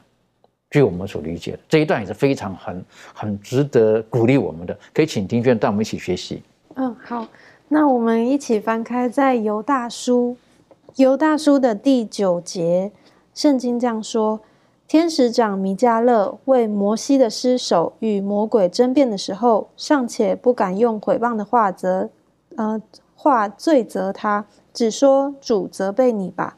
[0.70, 6.42] 据我们所理解的这一段也是非常很很值得鼓励我们的，可以请丁娟带我们一起学习。
[6.74, 7.24] 嗯，好，
[7.68, 10.36] 那我们一起翻开在犹大书，
[10.96, 12.90] 犹大书的第九节，
[13.34, 14.40] 圣经这样说。
[14.88, 22.08] 天使长弥迦勒为摩西的尸首与魔鬼争辩的时候，尚且不敢用毁谤的话责，
[22.56, 22.80] 呃，
[23.14, 26.56] 话罪责他，只说主责备你吧。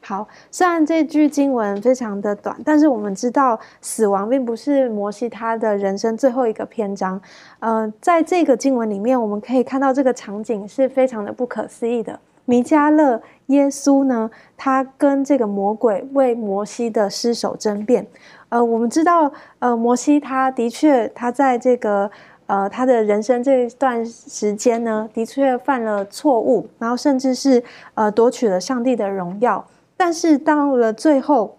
[0.00, 7.20] 好，虽然这句经文非常的短，但是我们知道死亡并不是摩西他的人生最后一个篇章。
[7.58, 12.20] 呃，在这个经文里面，我们可以看到这个场景是非常的不可思议的。
[12.46, 14.30] 弥迦勒耶稣呢？
[14.56, 18.06] 他跟这个魔鬼为摩西的尸首争辩。
[18.48, 22.08] 呃，我们知道，呃，摩西他的确，他在这个
[22.46, 27.62] 呃他的人生这一段时间呢，的确犯了错误，然后甚至是
[27.94, 29.66] 呃夺取了上帝的荣耀。
[29.96, 31.56] 但是到了最后，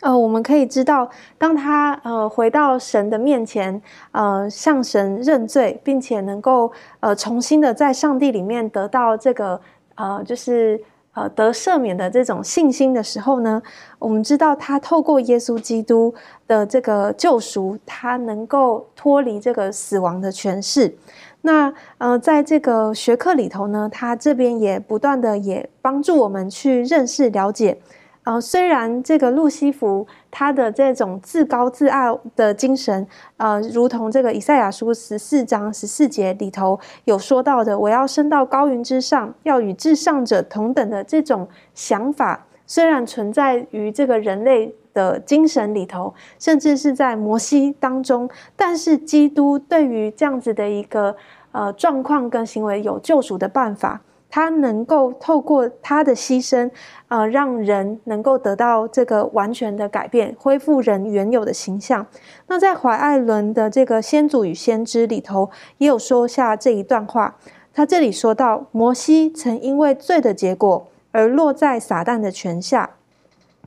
[0.00, 1.08] 呃，我们可以知道，
[1.38, 9.60] 当他呃回到神的面前，呃向神认罪，并且能够呃重新的在上帝里面得到这个。
[9.94, 10.82] 呃，就是
[11.14, 13.62] 呃得赦免的这种信心的时候呢，
[13.98, 16.14] 我们知道他透过耶稣基督
[16.46, 20.96] 的这个救赎，他能够脱离这个死亡的权势。
[21.42, 27.78] 那呃，在这个学科里头呢，他这边也不断的也帮助我们去认识了解。
[28.24, 32.06] 呃，虽然这个路西弗他的这种自高自爱
[32.36, 33.04] 的精神，
[33.36, 51.16] 呃，如同这个以赛亚书十四章十四节里头有说到的，我要升到高云之上，要与至上者同等的这种想法，虽然存在于这个人类的精神里头，甚至是在摩西当中，但是基督对于这样子的一个
[51.50, 54.00] 呃状况跟行为有救赎的办法。
[54.34, 56.70] 他能够透过他的牺牲，
[57.08, 62.06] 呃，让人能够得到这个完全的改变，恢复人原有的形象。
[62.46, 67.36] 那在怀艾伦的这个《先祖与先知》里头，也有说下这一段话。
[67.74, 72.92] 他这里说到，摩西曾因为罪的结果而落在撒旦的权下，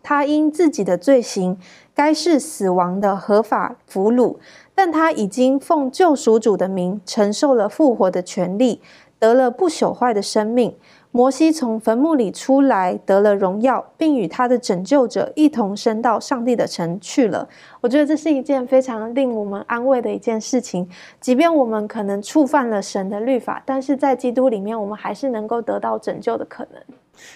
[0.01, 1.59] 他因自己的罪行
[1.93, 4.37] 该是死亡的合法俘虏，
[4.73, 8.81] 但他已经奉救赎主的名承受了复活的权利。
[9.19, 10.75] 得了不朽坏的生命，
[11.11, 17.47] 摩西从坟墓里出来，得了荣耀，并与他的拯救者一同升到上帝的城去了。
[17.79, 20.87] 我觉得这是一件非常令我们安慰的一件事情。
[21.21, 26.81] 即便我们可能触犯了神的律法，但是在基督里面，我们还是能够得到拯救的可能。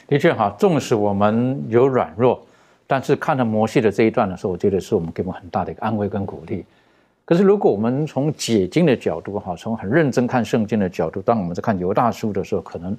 [0.08, 2.42] 的确哈，纵使我们有软弱，
[2.86, 6.66] 但是看到摩西的这一段的时候，我觉得是我们给我们很大的一个安慰跟鼓励。
[7.30, 12.98] 可是如果我们从解经的角度哈，从很认真看圣经的角度，当我们在看犹大书的时候，可能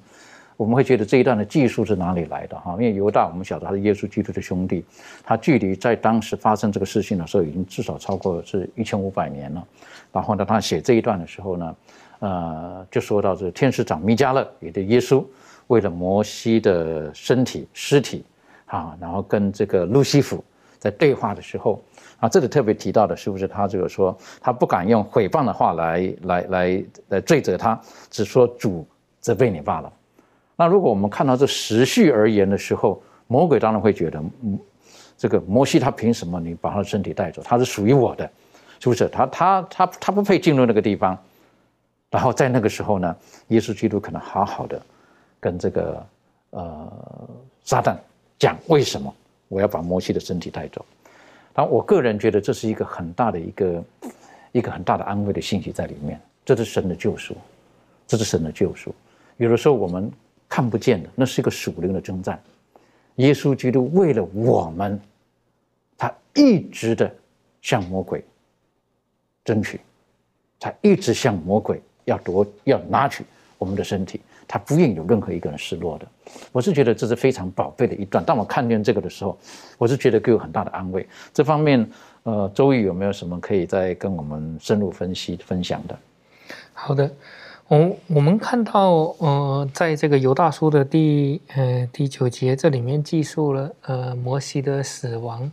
[0.57, 2.71] 我们会觉得这一段的技术是哪里来的哈？
[2.75, 4.85] 因为犹大我们晓得他是耶稣基督的兄弟，
[5.25, 9.67] 他距离在当时发生这个事情的时候，已经至少超过是一千五百年了。
[10.13, 11.77] 然后呢，他写这一段的时候呢，
[12.21, 15.25] 呃，就说到这天使长弥迦勒，也对耶稣
[15.67, 18.25] 为了摩西的身体尸体。
[18.67, 20.45] 啊，然后跟这个路西弗
[20.81, 21.81] 在对话的时候，
[22.19, 28.85] 啊，这里特别提到的是不是他这个说他不敢用诽谤的话来来来来罪责他，只说主
[29.21, 29.93] 责备你罢了。
[30.57, 34.59] 那如果我们看到这时序而言的时候，魔鬼当然会觉得，嗯，
[35.17, 37.41] 这个摩西他凭什么你把他的身体带走？
[37.43, 38.29] 他是属于我的，
[38.81, 39.07] 是不是？
[39.09, 41.17] 他他他他不配进入那个地方。
[42.11, 43.17] 然后在那个时候呢，
[43.49, 44.83] 耶稣基督可能好好的
[45.39, 46.07] 跟这个
[46.51, 46.93] 呃
[47.63, 47.95] 撒旦。
[48.39, 49.15] 讲为什么
[49.51, 50.87] 我要把摩西的身体带走？
[51.53, 53.85] 但我个人觉得这是一个很大的一个
[54.53, 56.19] 一个很大的安慰的信息在里面。
[56.45, 57.37] 这是神的救赎，
[58.07, 58.95] 这是神的救赎。
[59.37, 60.09] 有的时候我们
[60.49, 62.41] 看不见的，那是一个属灵的征战。
[63.17, 64.99] 耶稣基督为了我们，
[65.99, 67.13] 他一直的
[67.61, 68.25] 向魔鬼
[69.45, 69.81] 争取，
[70.61, 73.25] 他一直向魔鬼要夺要拿取
[73.59, 74.21] 我们的身体。
[74.53, 76.07] 他不愿意有任何一个人失落的，
[76.51, 78.25] 我是觉得这是非常宝贝的一段。
[78.25, 79.39] 当我看见这个的时候，
[79.79, 81.07] 我是觉得给我很大的安慰。
[81.33, 81.89] 这方面，
[82.25, 85.97] 呃，周瑜有没有什么可以再跟我们深入分析分享的？
[86.73, 87.09] 好的，
[87.69, 95.49] 我我们看到，呃，在这个犹大书的第呃第九节，这里面记述了呃摩西的死亡，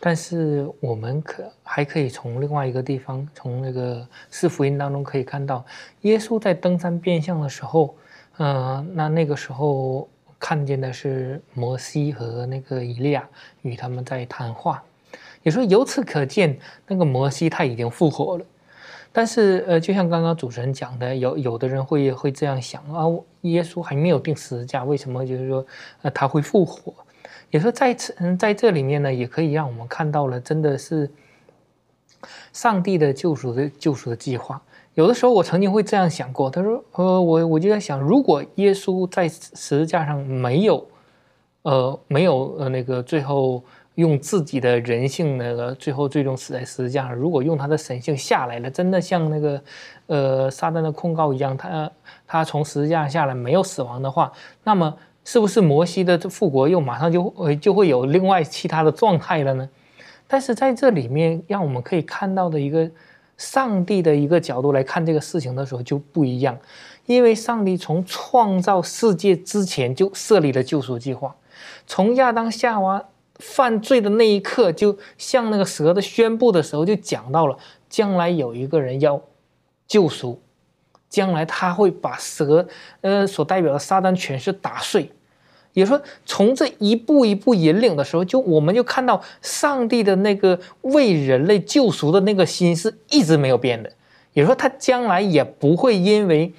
[0.00, 5.64] 但是我们可还可以从另外一个地方，从那个四福音当中可以看到，
[6.02, 7.94] 耶稣在登山变相的时候。
[8.38, 10.08] 嗯，那那个时候
[10.38, 13.28] 看见的是摩西和那个以利亚
[13.62, 14.82] 与他们在谈话，
[15.42, 18.44] 也说由此可见，那个摩西他已经复活了。
[19.12, 23.06] 但是呃，就像刚刚主持人讲的，有有的人会会这样想啊，
[23.42, 25.64] 耶稣还没有定十字架，为什么就是说
[26.02, 26.92] 呃他会复活？
[27.50, 31.08] 也说在此嗯在这里面呢，也可以让我们看到了，真的是
[32.52, 34.60] 上帝的救赎的救赎的计划。
[34.94, 39.50] 有的时候我曾经会这样想过，他说：“呃，我我就在想，如果耶稣在十
[39.80, 40.86] 字架上没有，
[41.62, 43.60] 呃，没有呃那个最后
[43.96, 49.62] 用自己的人性那个最后最终死在十字架上，如果用他的神性下来了，真的像那个
[50.06, 51.90] 呃撒旦的控告一样，他
[52.24, 54.30] 他从十字架下来没有死亡的话，
[54.62, 54.94] 那么
[55.24, 59.68] 是不是摩西的复活又马上就呃就会有另外其他的状态了呢？
[60.26, 62.90] 但是在这里面，让我们可以看到的一个。
[63.36, 66.56] 上帝的一个角度来看这个事情的时候就不一样，
[67.04, 71.34] 因为上帝从创造世界之前就设立了救赎计划，
[71.84, 73.04] 从亚当夏娃
[73.40, 77.58] 犯罪的那一刻，就向那个蛇的宣布的时候就讲到了，
[77.88, 79.20] 将来有一个人要
[79.88, 80.40] 救赎，
[81.08, 82.68] 将来他会把蛇
[83.00, 85.10] 呃所代表的撒旦权势打碎。
[85.74, 93.92] 也说，从这一步一步引领的时候，就我们就看到上帝的那个为人类救赎的那个心是一直没有变的。
[94.32, 96.52] 也说，他将来也不会因为。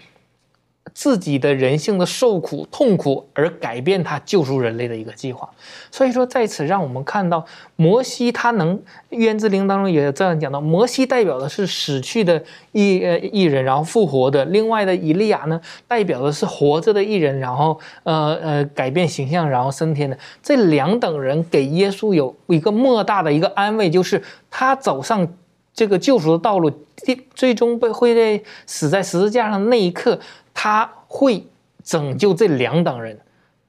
[0.95, 5.47] 自己的人性的受苦痛苦而改变他救赎人类的一个计划，
[5.91, 12.41] 所以说在此让我们看到摩西他能渊之灵当中也这样讲到，摩西代表的是死去的
[12.71, 20.17] 一呃一人，然后复活的；另外的以利亚呢，代表的是活着的一人，然后呃呃改变形象，然后升天的。
[20.41, 25.27] 这两等人给耶稣有一个莫大的一个安慰，就是他走上
[25.73, 30.17] 这个救赎的道路，最最终被会在死在十字架上那一刻。
[30.55, 31.45] 他会
[31.83, 33.19] 拯救这两等人，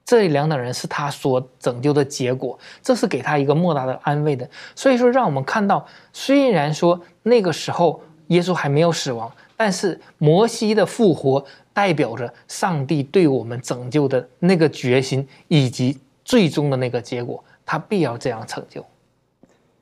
[0.03, 4.49] 这两等人是他所拯救的结果，这是给他一个莫大的安慰的。
[4.73, 18.83] 所以说，让我们看到，虽然说那个时候耶稣还没有死亡，但是摩西的复活代表着上帝对我们拯救的那个决心，以及最终的那个结果，他必要这样成就。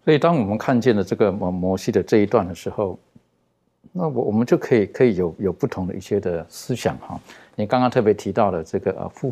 [0.03, 2.99] 所以，当我们看见了这个摩摩西的这一段的时候，
[3.97, 7.17] 那我我们就可以可以有有不同的一些的思想哈。
[7.55, 9.31] 你刚刚特别提到的这个呃复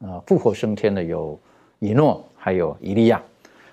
[0.00, 1.38] 呃复活升天的有
[1.78, 3.22] 以诺还有以利亚。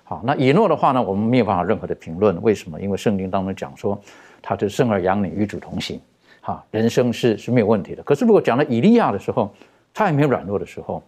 [0.03, 2.39] 好，那以诺的话呢，我们没有办法任何的评论。
[2.43, 2.79] 为什么？
[2.79, 3.99] 因为圣经当中讲说，
[4.39, 5.99] 他就生儿养女与主同行，
[6.41, 8.03] 哈，人生是是没有问题的。
[8.03, 9.51] 可是如果讲到以利亚的时候，
[9.91, 11.01] 他也没有软弱的时候，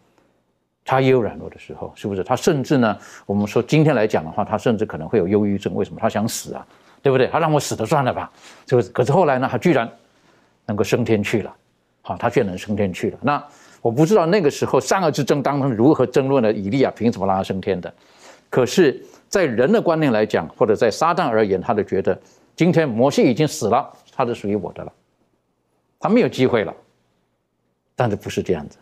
[0.83, 2.23] 他也有软弱的时候，是不是？
[2.23, 5.75] 他甚至呢，我们说今天来讲的话，他甚至可能会有忧郁症。
[5.75, 5.99] 为什么？
[6.01, 6.65] 他想死啊。
[7.01, 7.27] 对不对？
[7.27, 8.31] 他让我死了算了吧，
[8.65, 8.81] 就？
[8.93, 9.89] 可是后来呢，他居然
[10.65, 11.55] 能够升天去了，
[12.01, 13.17] 好，他居然能升天去了。
[13.21, 13.43] 那
[13.81, 17.93] 我不知道那个时候善恶之争当中如何争论的，以利亚凭什么让他升天的？
[18.49, 22.19] 可是，在人的观念来讲，或者在撒旦而言，他就觉得
[22.55, 24.91] 今天摩西已经死了，他是属于我的了，
[25.99, 26.73] 他没有机会了。
[27.95, 28.77] 但是不是这样子，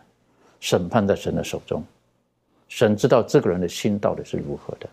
[0.58, 1.84] 审判在神的手中，
[2.68, 4.88] 神知道这个人的心到底是如何的，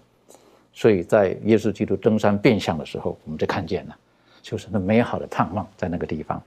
[0.76, 3.98] 所以在耶稣基督登山变相的时候，我们就看见了，
[4.44, 6.40] 就是那美好的盼望在那个地方，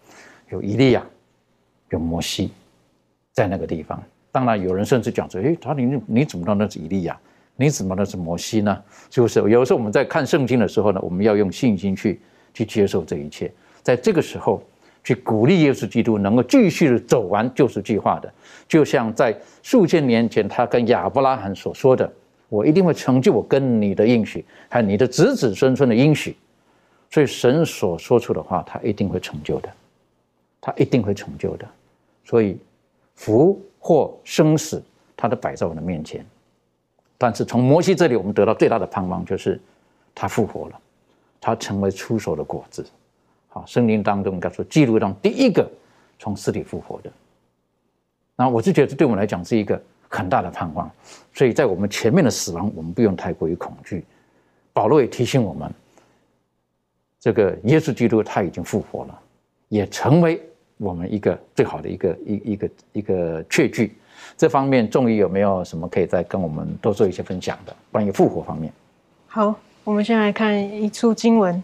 [0.51, 1.03] 有以利亚，
[1.91, 2.53] 有摩西，
[3.33, 4.01] 在那个地方。
[4.31, 7.19] 当然，有人甚至讲说：“诶，他你你怎么知道那是以利亚？
[7.57, 12.21] 你怎么那是摩西呢？”就是有时候我们在看圣经的时候呢，我们要用信心去
[12.55, 13.51] 去接受这一切，
[13.83, 14.63] 在这个时候。
[15.05, 18.31] 去鼓励耶稣基督能够继续的走完救赎计划的，
[18.67, 22.13] 就像在数千年前他跟亚伯拉罕所说的
[22.49, 26.37] ：“我一定会成就我跟你的应许，还有你的子子孙孙的应许。”
[27.11, 29.73] 所以神所说出的话，他一定会成就的，
[30.61, 31.67] 他一定会成就的。
[32.23, 32.59] 所以
[33.15, 34.83] 福祸生死，
[35.17, 36.25] 他都摆在我的面前。
[37.17, 39.59] 但是从摩西这里，我们得到最大的盼望就是
[40.15, 40.81] 他复活了，
[41.41, 42.85] 他成为出手的果子。
[43.49, 45.67] 好，圣经当中应该说记录当中第一个
[46.19, 47.11] 从死里复活的，
[48.37, 50.91] 那我就觉得对我们来讲是一个很大的盼望。
[51.35, 54.05] 所以在我们前面的死亡，我们不用太过于恐惧。
[54.73, 55.73] 保罗也提醒我们，
[57.21, 59.19] 这个耶稣基督他已经复活了，
[59.69, 60.41] 也成为
[60.77, 63.97] 我们一个最好的一个一一个一个确据。
[64.37, 68.73] 这方面，仲义有没有什么可以再跟我们多做一些分享的关于复活方面？
[69.27, 69.55] 好，
[69.85, 71.63] 我们先来看一处经文。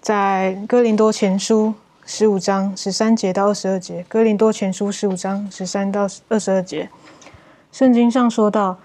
[0.00, 1.72] 在哥林多前书
[2.04, 6.88] 十五章十三节到二十二节，哥林多前书十五章十三到二十二节，
[7.72, 8.76] 圣经上说到：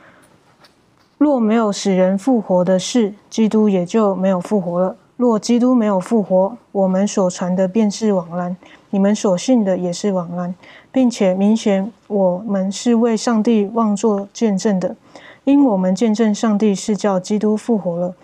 [1.17, 4.95] 若没有使人复活的事，基督也就没有复活了。
[5.17, 8.55] 若基督没有复活，我们所传的便是枉然，
[8.91, 10.55] 你们所信的也是枉然，
[10.89, 14.95] 并且明显我们是为上帝妄作见证的，
[15.43, 18.15] 因我们见证上帝是叫基督复活了。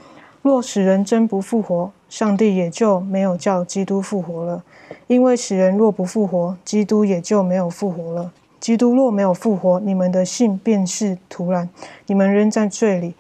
[0.42, 4.64] 若使人真不复活，上帝也就没有叫基督复活了。
[5.08, 8.32] 因为使人若不复活，基督也就没有复活了。
[8.64, 11.68] 基督若没有复活，你们的信便是徒然，
[12.06, 13.14] 你们仍在罪里。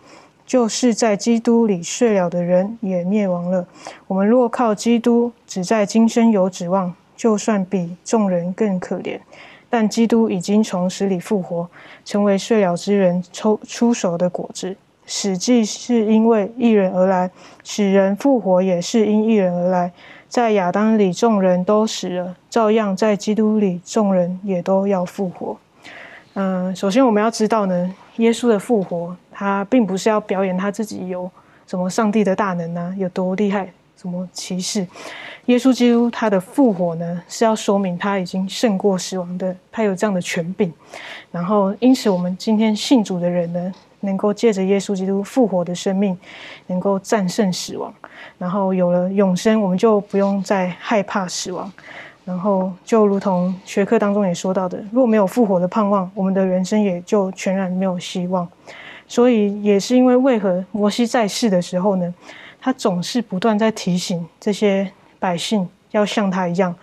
[0.45, 3.67] 就是在基督里睡了的人也灭亡了。
[4.07, 9.19] 我们若靠基督，只在今生有指望，就算比众人更可怜。
[9.69, 11.69] 但基督已经从死里复活，
[12.05, 14.73] 成为睡了之人抽出手的果子。
[15.05, 17.29] 死既是因为一人而来，
[17.65, 19.91] 使人复活也是因一人而来。
[20.33, 25.55] 在亚当里众人都死了，照样在基督里众人也都要复活。
[26.33, 31.29] 嗯，首先我们要知道呢，耶稣的复活，他并不是要表演他自己有
[31.67, 34.87] 什么上帝的大能啊，有多厉害，什么骑士。
[35.45, 40.73] 耶稣基督他的复活呢，是要说明他已经胜过死亡的，他有这样的权柄。
[41.31, 43.71] 然后，因此我们今天信主的人呢。
[44.03, 46.17] 能够借着耶稣基督复活的生命，
[46.67, 47.93] 能够战胜死亡，
[48.37, 51.71] 然后有了永生，我们就不用再害怕死亡。
[52.25, 58.47] 然后就如同学科当中也说到的，若没有复活的盼望，我们的人生也就全然没有希望。
[59.07, 62.13] 所以也是因为为何摩西在世的时候呢，
[62.61, 64.89] 他总是不断在提醒这些
[65.19, 66.73] 百姓要像他一样。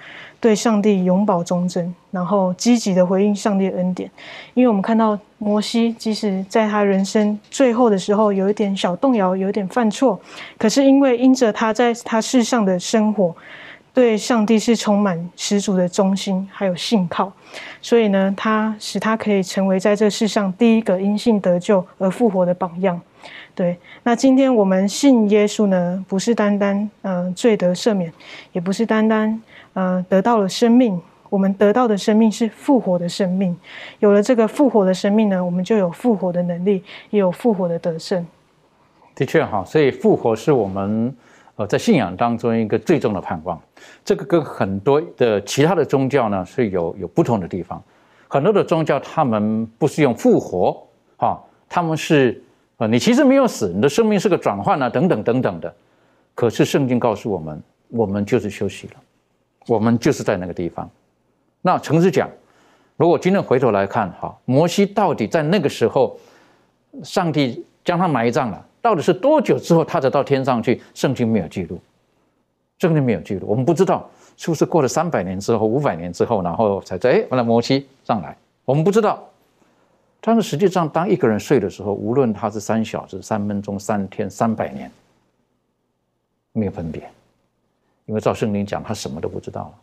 [0.40, 4.10] 对上帝永保忠贞，然后积极的回应上帝的恩典。
[4.54, 10.18] 因为我们看到摩西，即使在他人生最后的时候有一点小动摇，有一点犯错，
[10.58, 13.36] 可是因为因着他在他世上的生活，
[13.92, 17.30] 对上帝是充满十足的忠心还有信靠，
[17.82, 22.98] 所以呢，他使他可以成为在这世上第一个因信得救而复活的榜样。
[23.54, 28.10] 对，那今天我们信耶稣呢，不是单单嗯罪得赦免，
[28.52, 29.42] 也不是单单。
[29.72, 33.56] 呃，得到了生命，我们得到的生命是复活的生命。
[34.00, 38.26] 有了这个复活的生命呢，我们就有复活的能力，也有复活的得胜。
[39.14, 41.14] 的确哈，所以复活是我们
[41.56, 43.60] 呃在信仰当中一个最重的盼望。
[44.04, 47.82] 这个跟很多的其他的宗教呢是有有不同的地方。
[48.26, 52.42] 很多的宗教他们不是用复活哈，他们是
[52.78, 55.72] 呃你其实没有死，你的生命是个转换啊等等等等的。
[56.34, 58.94] 可是圣经告诉我们，我们就是休息了。
[59.66, 60.88] 我们就是在那个地方。
[61.62, 62.28] 那诚实讲，
[62.96, 66.18] 如果今天回头来看，哈，摩西到底在那个时候，
[67.02, 70.80] 上帝将他埋葬了，到底是多久之后他才到天上去？
[70.94, 71.78] 圣经没有记录，
[72.78, 79.22] 圣经没有记录，我们不知道是不是过了三百年之后、五百年之后，然后才在哎，完了摩西上来，我们不知道。
[80.22, 84.90] 但是实际上，当一个人睡的时候，无论他是三小时、三分钟、三天、三百年，
[86.52, 87.10] 没有分别。
[88.06, 89.74] 因为照圣经讲，他什么都不知道了。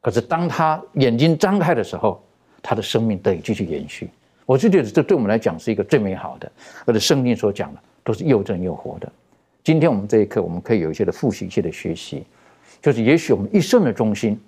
[0.00, 2.22] 可是当他眼睛张开的时候，
[2.62, 4.10] 他的生命得以继续延续。
[4.46, 6.50] 我就觉得这对我们来讲是一个最美好的。
[6.84, 9.10] 而且圣经所讲的，都是又真又活的。
[9.62, 12.24] 今天我们这一刻，我们可以有一些的复习，一些的学习，
[12.82, 14.38] 就是也许我们一生的中心，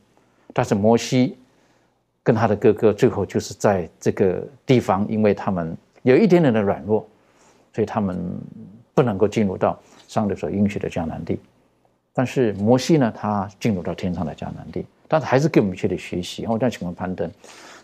[0.53, 1.39] 但是摩西
[2.23, 7.09] 跟他的哥哥最后就是在这个地方，因为他们有一点点的软弱，
[7.73, 8.19] 所以他们
[8.93, 11.39] 不能够进入到上帝所应许的迦南地。
[12.19, 16.45] 但是摩西呢，他进入到天上的迦南地，但是还是给我们一些的学习。
[16.45, 17.31] 然后再请问攀登，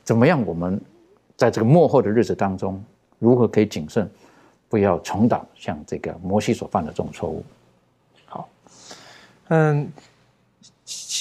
[0.02, 0.42] 怎么样？
[0.46, 0.80] 我们
[1.36, 2.82] 在这个幕后的日子当中，
[3.18, 4.10] 如何可以谨慎，
[4.70, 7.44] 不要重蹈像这个摩西所犯的这种错误？
[8.24, 8.48] 好，
[9.48, 9.92] 嗯，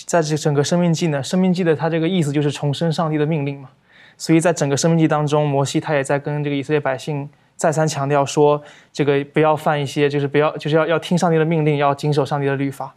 [0.05, 3.69] 在这整个生命记呢，生命记的它这个意思就是重申上帝的命令嘛。
[4.15, 12.95] 所以在整个生命记当中，摩西他也在跟这个以色列百姓再三强调说，这个不要犯一些，就是不要，就是要要听上帝的命令，要谨守上帝的律法。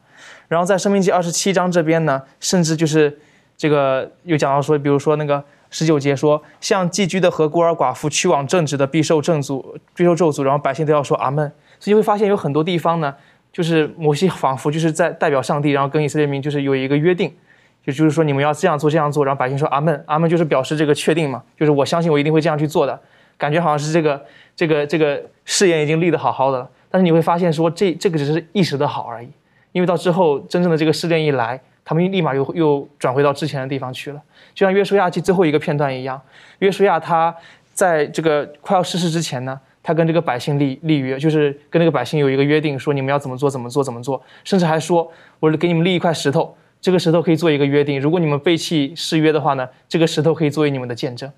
[0.49, 3.18] 然后在《生命记》二十七章这边呢，甚至就是
[3.57, 9.64] 这个又讲到说，比如说那个十九节说，像寄居的和孤儿寡妇去往正直的，必受正诅，
[9.97, 11.51] 必受咒诅，然后百姓都要说阿门。
[11.80, 13.14] 所以会发现有很多地方呢，
[13.53, 17.34] 就是摩西仿佛就是在代表上帝，然后跟以色列民就是有一个约定，
[17.84, 22.99] 就就是说你们要这样做这样做，然后百姓说阿门，阿门就是表示这个确定嘛，就是我相信我一定会这样去做的，
[23.36, 24.22] 感觉好像是这个
[24.55, 26.70] 这个这个誓言已经立得好好的了。
[26.90, 29.28] 但是你会发现说这这个只是一时的好而已。
[29.75, 34.22] 因为到之后，真正的这个试炼一来，他们立马又又转回到之前的地方去了，
[34.55, 36.20] 就像约书亚记最后一个片段一样。
[36.61, 37.35] 约书亚他
[37.72, 45.11] 在这个快要逝世之前呢，他跟这个百姓立立约，就是跟这个百姓有一个约定，说你们要怎么做怎么做怎么做，甚至还说
[45.41, 51.29] 我给你们立一块石头，这个石头可以做一个约定，如果你们背弃誓约的话呢，这个石头可以作为你们的见证。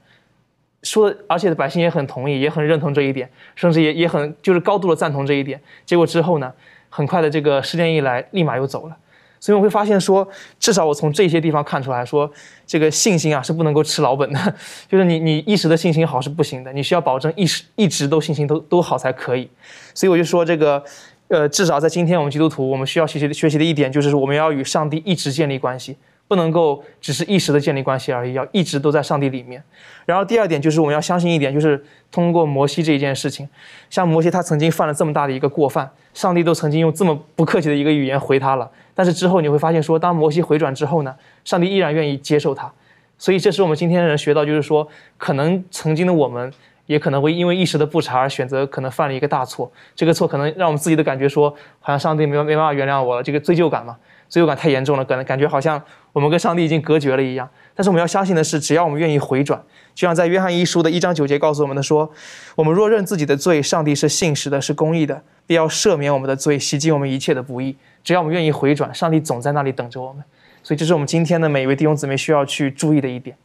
[0.82, 5.58] 说，而且百姓也很同意，也很认同这一点，甚至也也很就是高度的赞同这一点。
[5.86, 6.52] 结果之后呢？
[6.96, 8.96] 很快的，这个事件一来，立马又走了，
[9.38, 10.26] 所以我会发现说，
[10.58, 12.30] 至少我从这些地方看出来说，
[12.66, 14.54] 这个信心啊是不能够吃老本的，
[14.88, 19.46] 就是你你一时的信心好是不行的，你需要保证一时一直都信心都都好才可以。
[19.92, 20.82] 所以我就说这个，
[21.28, 25.98] 呃，至少在今天我们基督徒，我们需要学习学习的一点就是我们要与上帝一直建立关系。
[26.28, 29.62] 不能够只是一时的建立关系而已，要一直都在上帝里面。
[30.04, 33.48] 然后第二点就是我们要相信一点，就是通过摩西这一件事情，
[33.90, 38.70] 像摩西他曾经犯了这么大的一个过犯，上帝都曾经用这么不客气的一个语言回他了。
[38.94, 41.14] 但是之后你会发现说，当摩西回转之后呢，
[41.44, 42.72] 上帝依然愿意接受他。
[43.18, 46.52] 所以这是我们今天的人学到，就是说，可能曾经的我们
[46.86, 51.50] 也可能会因为一时的不察而选择可能犯了一个大错，这个错可能让我们自己的感觉说，
[51.80, 53.96] 好像上帝没没办法原谅我了，这个罪疚感嘛。
[54.28, 55.80] 罪疚感太严重了，可能感觉好像
[56.16, 57.46] 我们跟上帝已经隔绝了一样。
[57.74, 59.62] 但是我们要相信的是，只要我们愿意回转，
[59.94, 62.10] 就像在约翰一书的一章九节告诉我们的说
[62.56, 70.24] ：“我们若认自己的罪，上帝是信实的，是公义的，必要赦免我们的罪，洗净我们一切的不义。”只要我们愿意回转，上帝总在那里等着我们。
[70.62, 73.36] 所以，这是我们今天的每一位弟兄姊妹需要去注意的一点。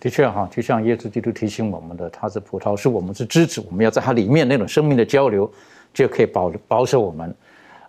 [0.00, 5.48] 的确哈，就像耶稣基督提醒我们的，他是葡萄是，我们是枝子，我们要在它里面那种生命的交流，
[5.94, 7.32] 就可以保保守我们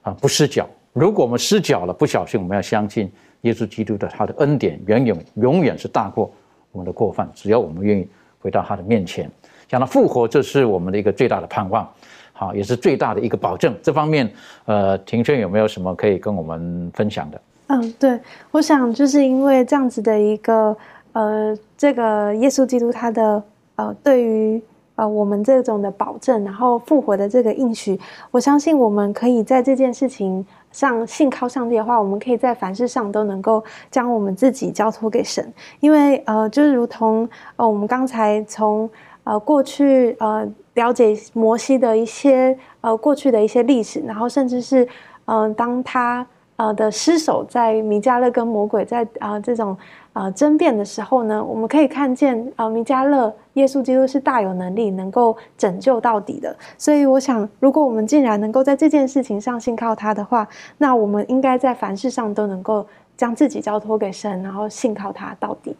[0.03, 0.69] 啊不失脚。
[0.93, 3.11] 如果我们失脚了，不小心，我们要相信
[3.41, 6.31] 耶稣基督的他的恩典远远永远是大过
[6.71, 7.29] 我们的过犯。
[7.33, 8.07] 只要我们愿意
[8.39, 9.29] 回到他的面前，
[9.67, 11.87] 讲到复活，这是我们的一个最大的盼望，
[12.33, 13.75] 好，也是最大的一个保证。
[13.81, 14.31] 这方面，
[14.65, 17.41] 呃，庭轩有没有什么可以跟我们分享的？
[17.67, 18.19] 嗯，对，
[18.51, 20.75] 我想就是因为这样子的一个，
[21.13, 23.43] 呃，这个耶稣基督他的
[23.75, 24.61] 呃，对于。
[24.97, 27.99] 呃，我们这种的保证，然后复活的这个应许，
[28.31, 30.43] 我相信我们可以在这件事情
[30.77, 38.87] 像信靠上帝的话，我们可以在凡事上都能够将我们自己交托给神，因为呃，就是如同呃，我们刚才从
[39.23, 44.87] 呃过去呃了解摩西的一些呃过去的一些历史，然后甚至是
[45.25, 46.23] 嗯，当他
[46.57, 49.75] 呃的失手在米迦勒跟魔鬼在啊这种。
[50.17, 56.57] 啊，争辩的时候呢，我们可以看见啊，弥迦勒耶稣基督是大有能力，能够拯救到底的。
[56.75, 60.47] 所以，我想，如果我们竟然能够在这件事情上信靠他的话，
[60.79, 62.83] 那我们应该在凡事上都能够
[63.15, 65.75] 将自己交托给神，然后信靠他到底。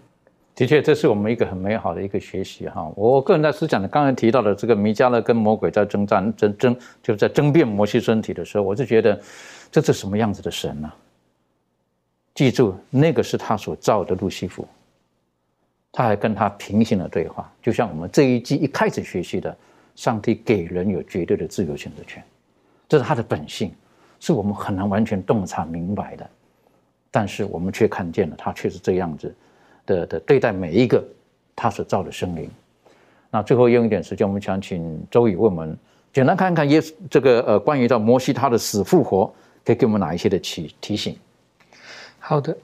[0.58, 2.92] 的确，这是我们一个很美好的一个学习哈。
[2.96, 9.22] 我个人在思想的刚才提到的这个弥迦勒跟魔鬼在征战争争，就在争辩摩西身体的时候，我就觉得
[9.72, 10.92] 这是什么样子的神呢？
[12.34, 14.68] 记住，那个是他所造的路西弗，
[15.92, 19.56] 他还跟他平行的对话，就像我们这一季一开始学习的，
[19.96, 22.24] 上帝给人有绝对的自由选择权，
[22.90, 23.72] 这是他的本性，
[24.20, 26.28] 是我们很难完全洞察明白的，
[27.12, 29.36] 但是我们却看见了他却是这样子
[29.88, 31.04] 的的对待每一个
[31.56, 32.48] 他所造的生灵。
[33.32, 35.76] 那最后用一点时间，我们想请周宇为我们
[36.14, 39.34] 简单看看耶稣这个呃关于到摩西他的死复活，
[39.66, 41.18] 可以给我们哪一些的提提醒？
[42.20, 42.56] 好的，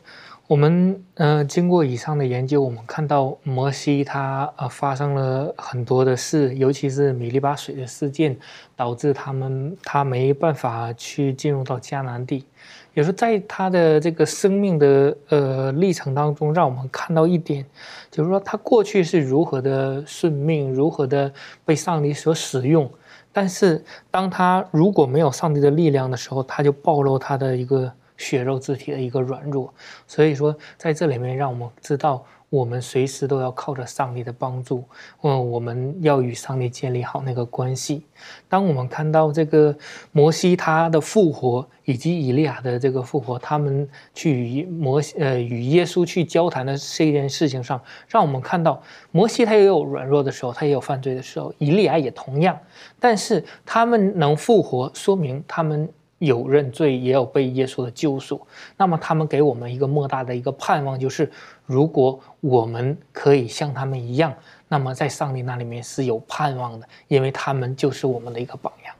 [0.47, 8.37] 我们呃经过以上的研究，我们看到摩西他呃发生了很多的事，尤其是米利巴水的事件，
[8.75, 12.45] 导致他们他没办法去进入到迦南地。
[12.93, 17.65] 也是在他的这个生命的呃历程当中，让我们看到一点，
[18.09, 21.31] 就是说他过去是如何的顺命，如何的
[21.65, 22.89] 被上帝所使用，
[23.31, 27.91] 但是当他如果没有上帝的力量的时候，他就暴露他的一个。
[28.15, 29.73] 血肉之体的一个软弱，
[30.07, 32.23] 所以说在这里面，让我们知道，
[32.53, 34.83] 我们随时都要靠着上帝的帮助。
[35.23, 38.05] 嗯，我们要与上帝建立好那个关系。
[38.47, 39.75] 当我们看到这个
[40.11, 48.79] 摩西他的复活，以及以利亚的这个复活，他们去与摩呃与耶稣去交谈的这件事情上，让我们看到
[49.09, 52.55] 摩西他也有软弱的时候，他也有犯罪的时候，以利亚也同样。
[52.99, 55.89] 但是他们能复活，说明他们。
[56.25, 58.39] 有认罪，也有被耶稣的救赎。
[58.77, 61.29] 那么他们给我们一个莫大的一个盼望，就是
[61.65, 64.33] 如果我们可以像他们一样，
[64.67, 68.95] 那么在上帝那里面是有盼望的，因为他们就是我们的一个榜样。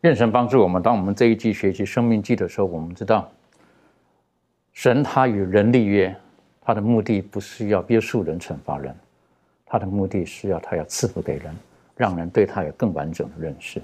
[0.00, 0.82] 愿神帮助我们。
[0.82, 3.30] 当我们这一季学习生命记的时候，我们知道，
[4.72, 6.14] 神他与人立约，
[6.60, 8.94] 他的目的不是要约束人、惩罚人，
[9.66, 11.56] 他的目的是要他要赐福给人，
[11.96, 13.80] 让人对他有更完整的认识。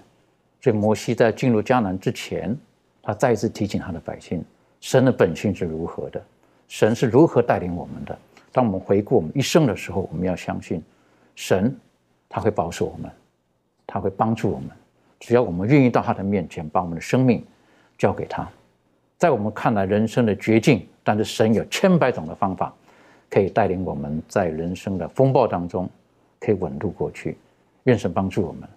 [0.61, 2.57] 所以摩西在进入迦南之前，
[3.03, 4.45] 他再一次提醒他的百姓：
[4.81, 6.23] 神的本性是如何的，
[6.67, 8.19] 神是如何带领我们的。
[8.51, 10.83] 当我们回顾我们一生的时候，我们要相信，
[11.37, 11.77] 神
[12.29, 13.11] 他会保守我们，
[13.87, 14.69] 他会帮助我们。
[15.21, 17.45] 只要我们愿意到他的面前，把我们的生命
[17.97, 18.49] 交给他，
[19.17, 22.73] 在我们看来人生的绝境，但是神有千百种的方法，
[23.31, 25.89] 可以带领我们在人生的风暴当中
[26.41, 27.37] 可以稳渡过去。
[27.85, 28.69] 愿神帮助我们。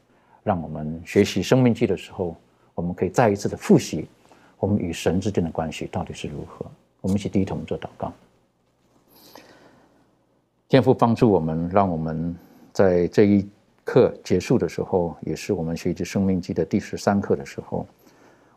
[0.43, 2.35] 让我们学习生命记的时候，
[2.73, 4.07] 我们可以再一次的复习
[4.57, 6.65] 我们与神之间的关系到底是如何。
[6.99, 8.11] 我们一起低头做祷告，
[10.67, 12.35] 天父帮助我们，让我们
[12.73, 13.47] 在这一
[13.83, 17.85] 课结束的时候，也是我们学习生命记的第十三课的时候，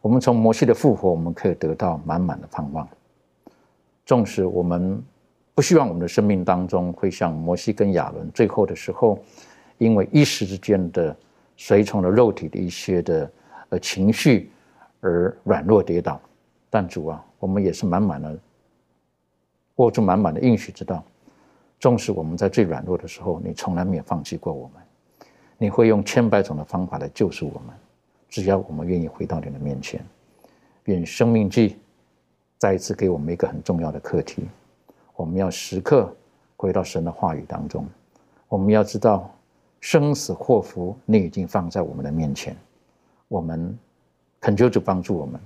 [0.01, 2.89] 我们从摩西的复活，我们可以得到满满的盼望。
[4.07, 5.03] 纵使我们
[5.55, 9.19] 不希望我们的生命当中会像摩西跟亚伦最后的时候，
[9.79, 11.15] 因为一时之间的。
[11.57, 13.33] 随从了肉体的一些的
[13.69, 14.51] 呃情绪
[15.01, 16.21] 而软弱跌倒，
[16.69, 18.39] 但主啊，我们也是满满的
[19.77, 21.05] 握住满满的应许，之道，
[21.79, 24.83] 纵使我们在最软弱的时候，你从来没有放弃过我们，
[25.59, 27.75] 你会用千百种的方法来救赎我们，
[28.29, 30.05] 只要我们愿意回到你的面前。
[30.85, 31.77] 愿生命记
[32.59, 34.45] 再一次给我们一个很重要的课题，
[35.17, 36.15] 我们要时刻
[36.57, 37.87] 回到神的话语当中，
[38.49, 39.34] 我们要知道。
[39.85, 42.57] 生死祸福，你已经放在我们的面前。
[43.29, 43.79] 我们
[44.41, 45.39] 恳求主帮助我们，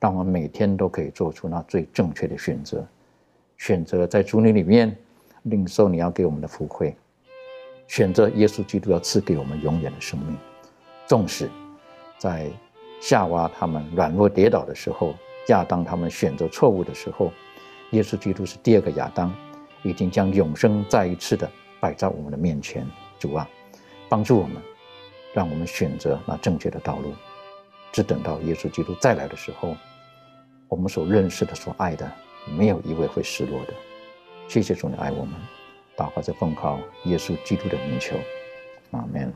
[0.00, 2.82] 让我们每天都可以做出那最正确的选择，
[3.58, 4.96] 选择在主你里面
[5.42, 6.96] 领受你要给我们的福惠，
[7.86, 10.38] 选择耶稣基督要赐给我们永远的生命。
[11.06, 11.50] 纵使
[12.16, 12.50] 在
[12.98, 15.12] 夏娃他们软弱跌倒的时候，
[15.48, 17.30] 亚当他们选择错误的时候，
[17.90, 19.30] 耶稣基督是第二个亚当，
[19.82, 21.46] 已经将永生再一次的
[21.78, 22.86] 摆在我们的面前。
[23.18, 23.46] 主啊！
[24.12, 24.60] 帮助我们，
[25.32, 27.14] 让我们选择那正确的道路，
[27.92, 29.74] 只等到耶稣基督再来的时候，
[30.68, 32.12] 我们所认识的、所爱的，
[32.58, 33.72] 没有一位会失落的。
[34.48, 35.32] 谢谢主，你爱我们，
[35.96, 38.14] 祷告在奉靠耶稣基督的名求，
[38.90, 39.32] 阿门。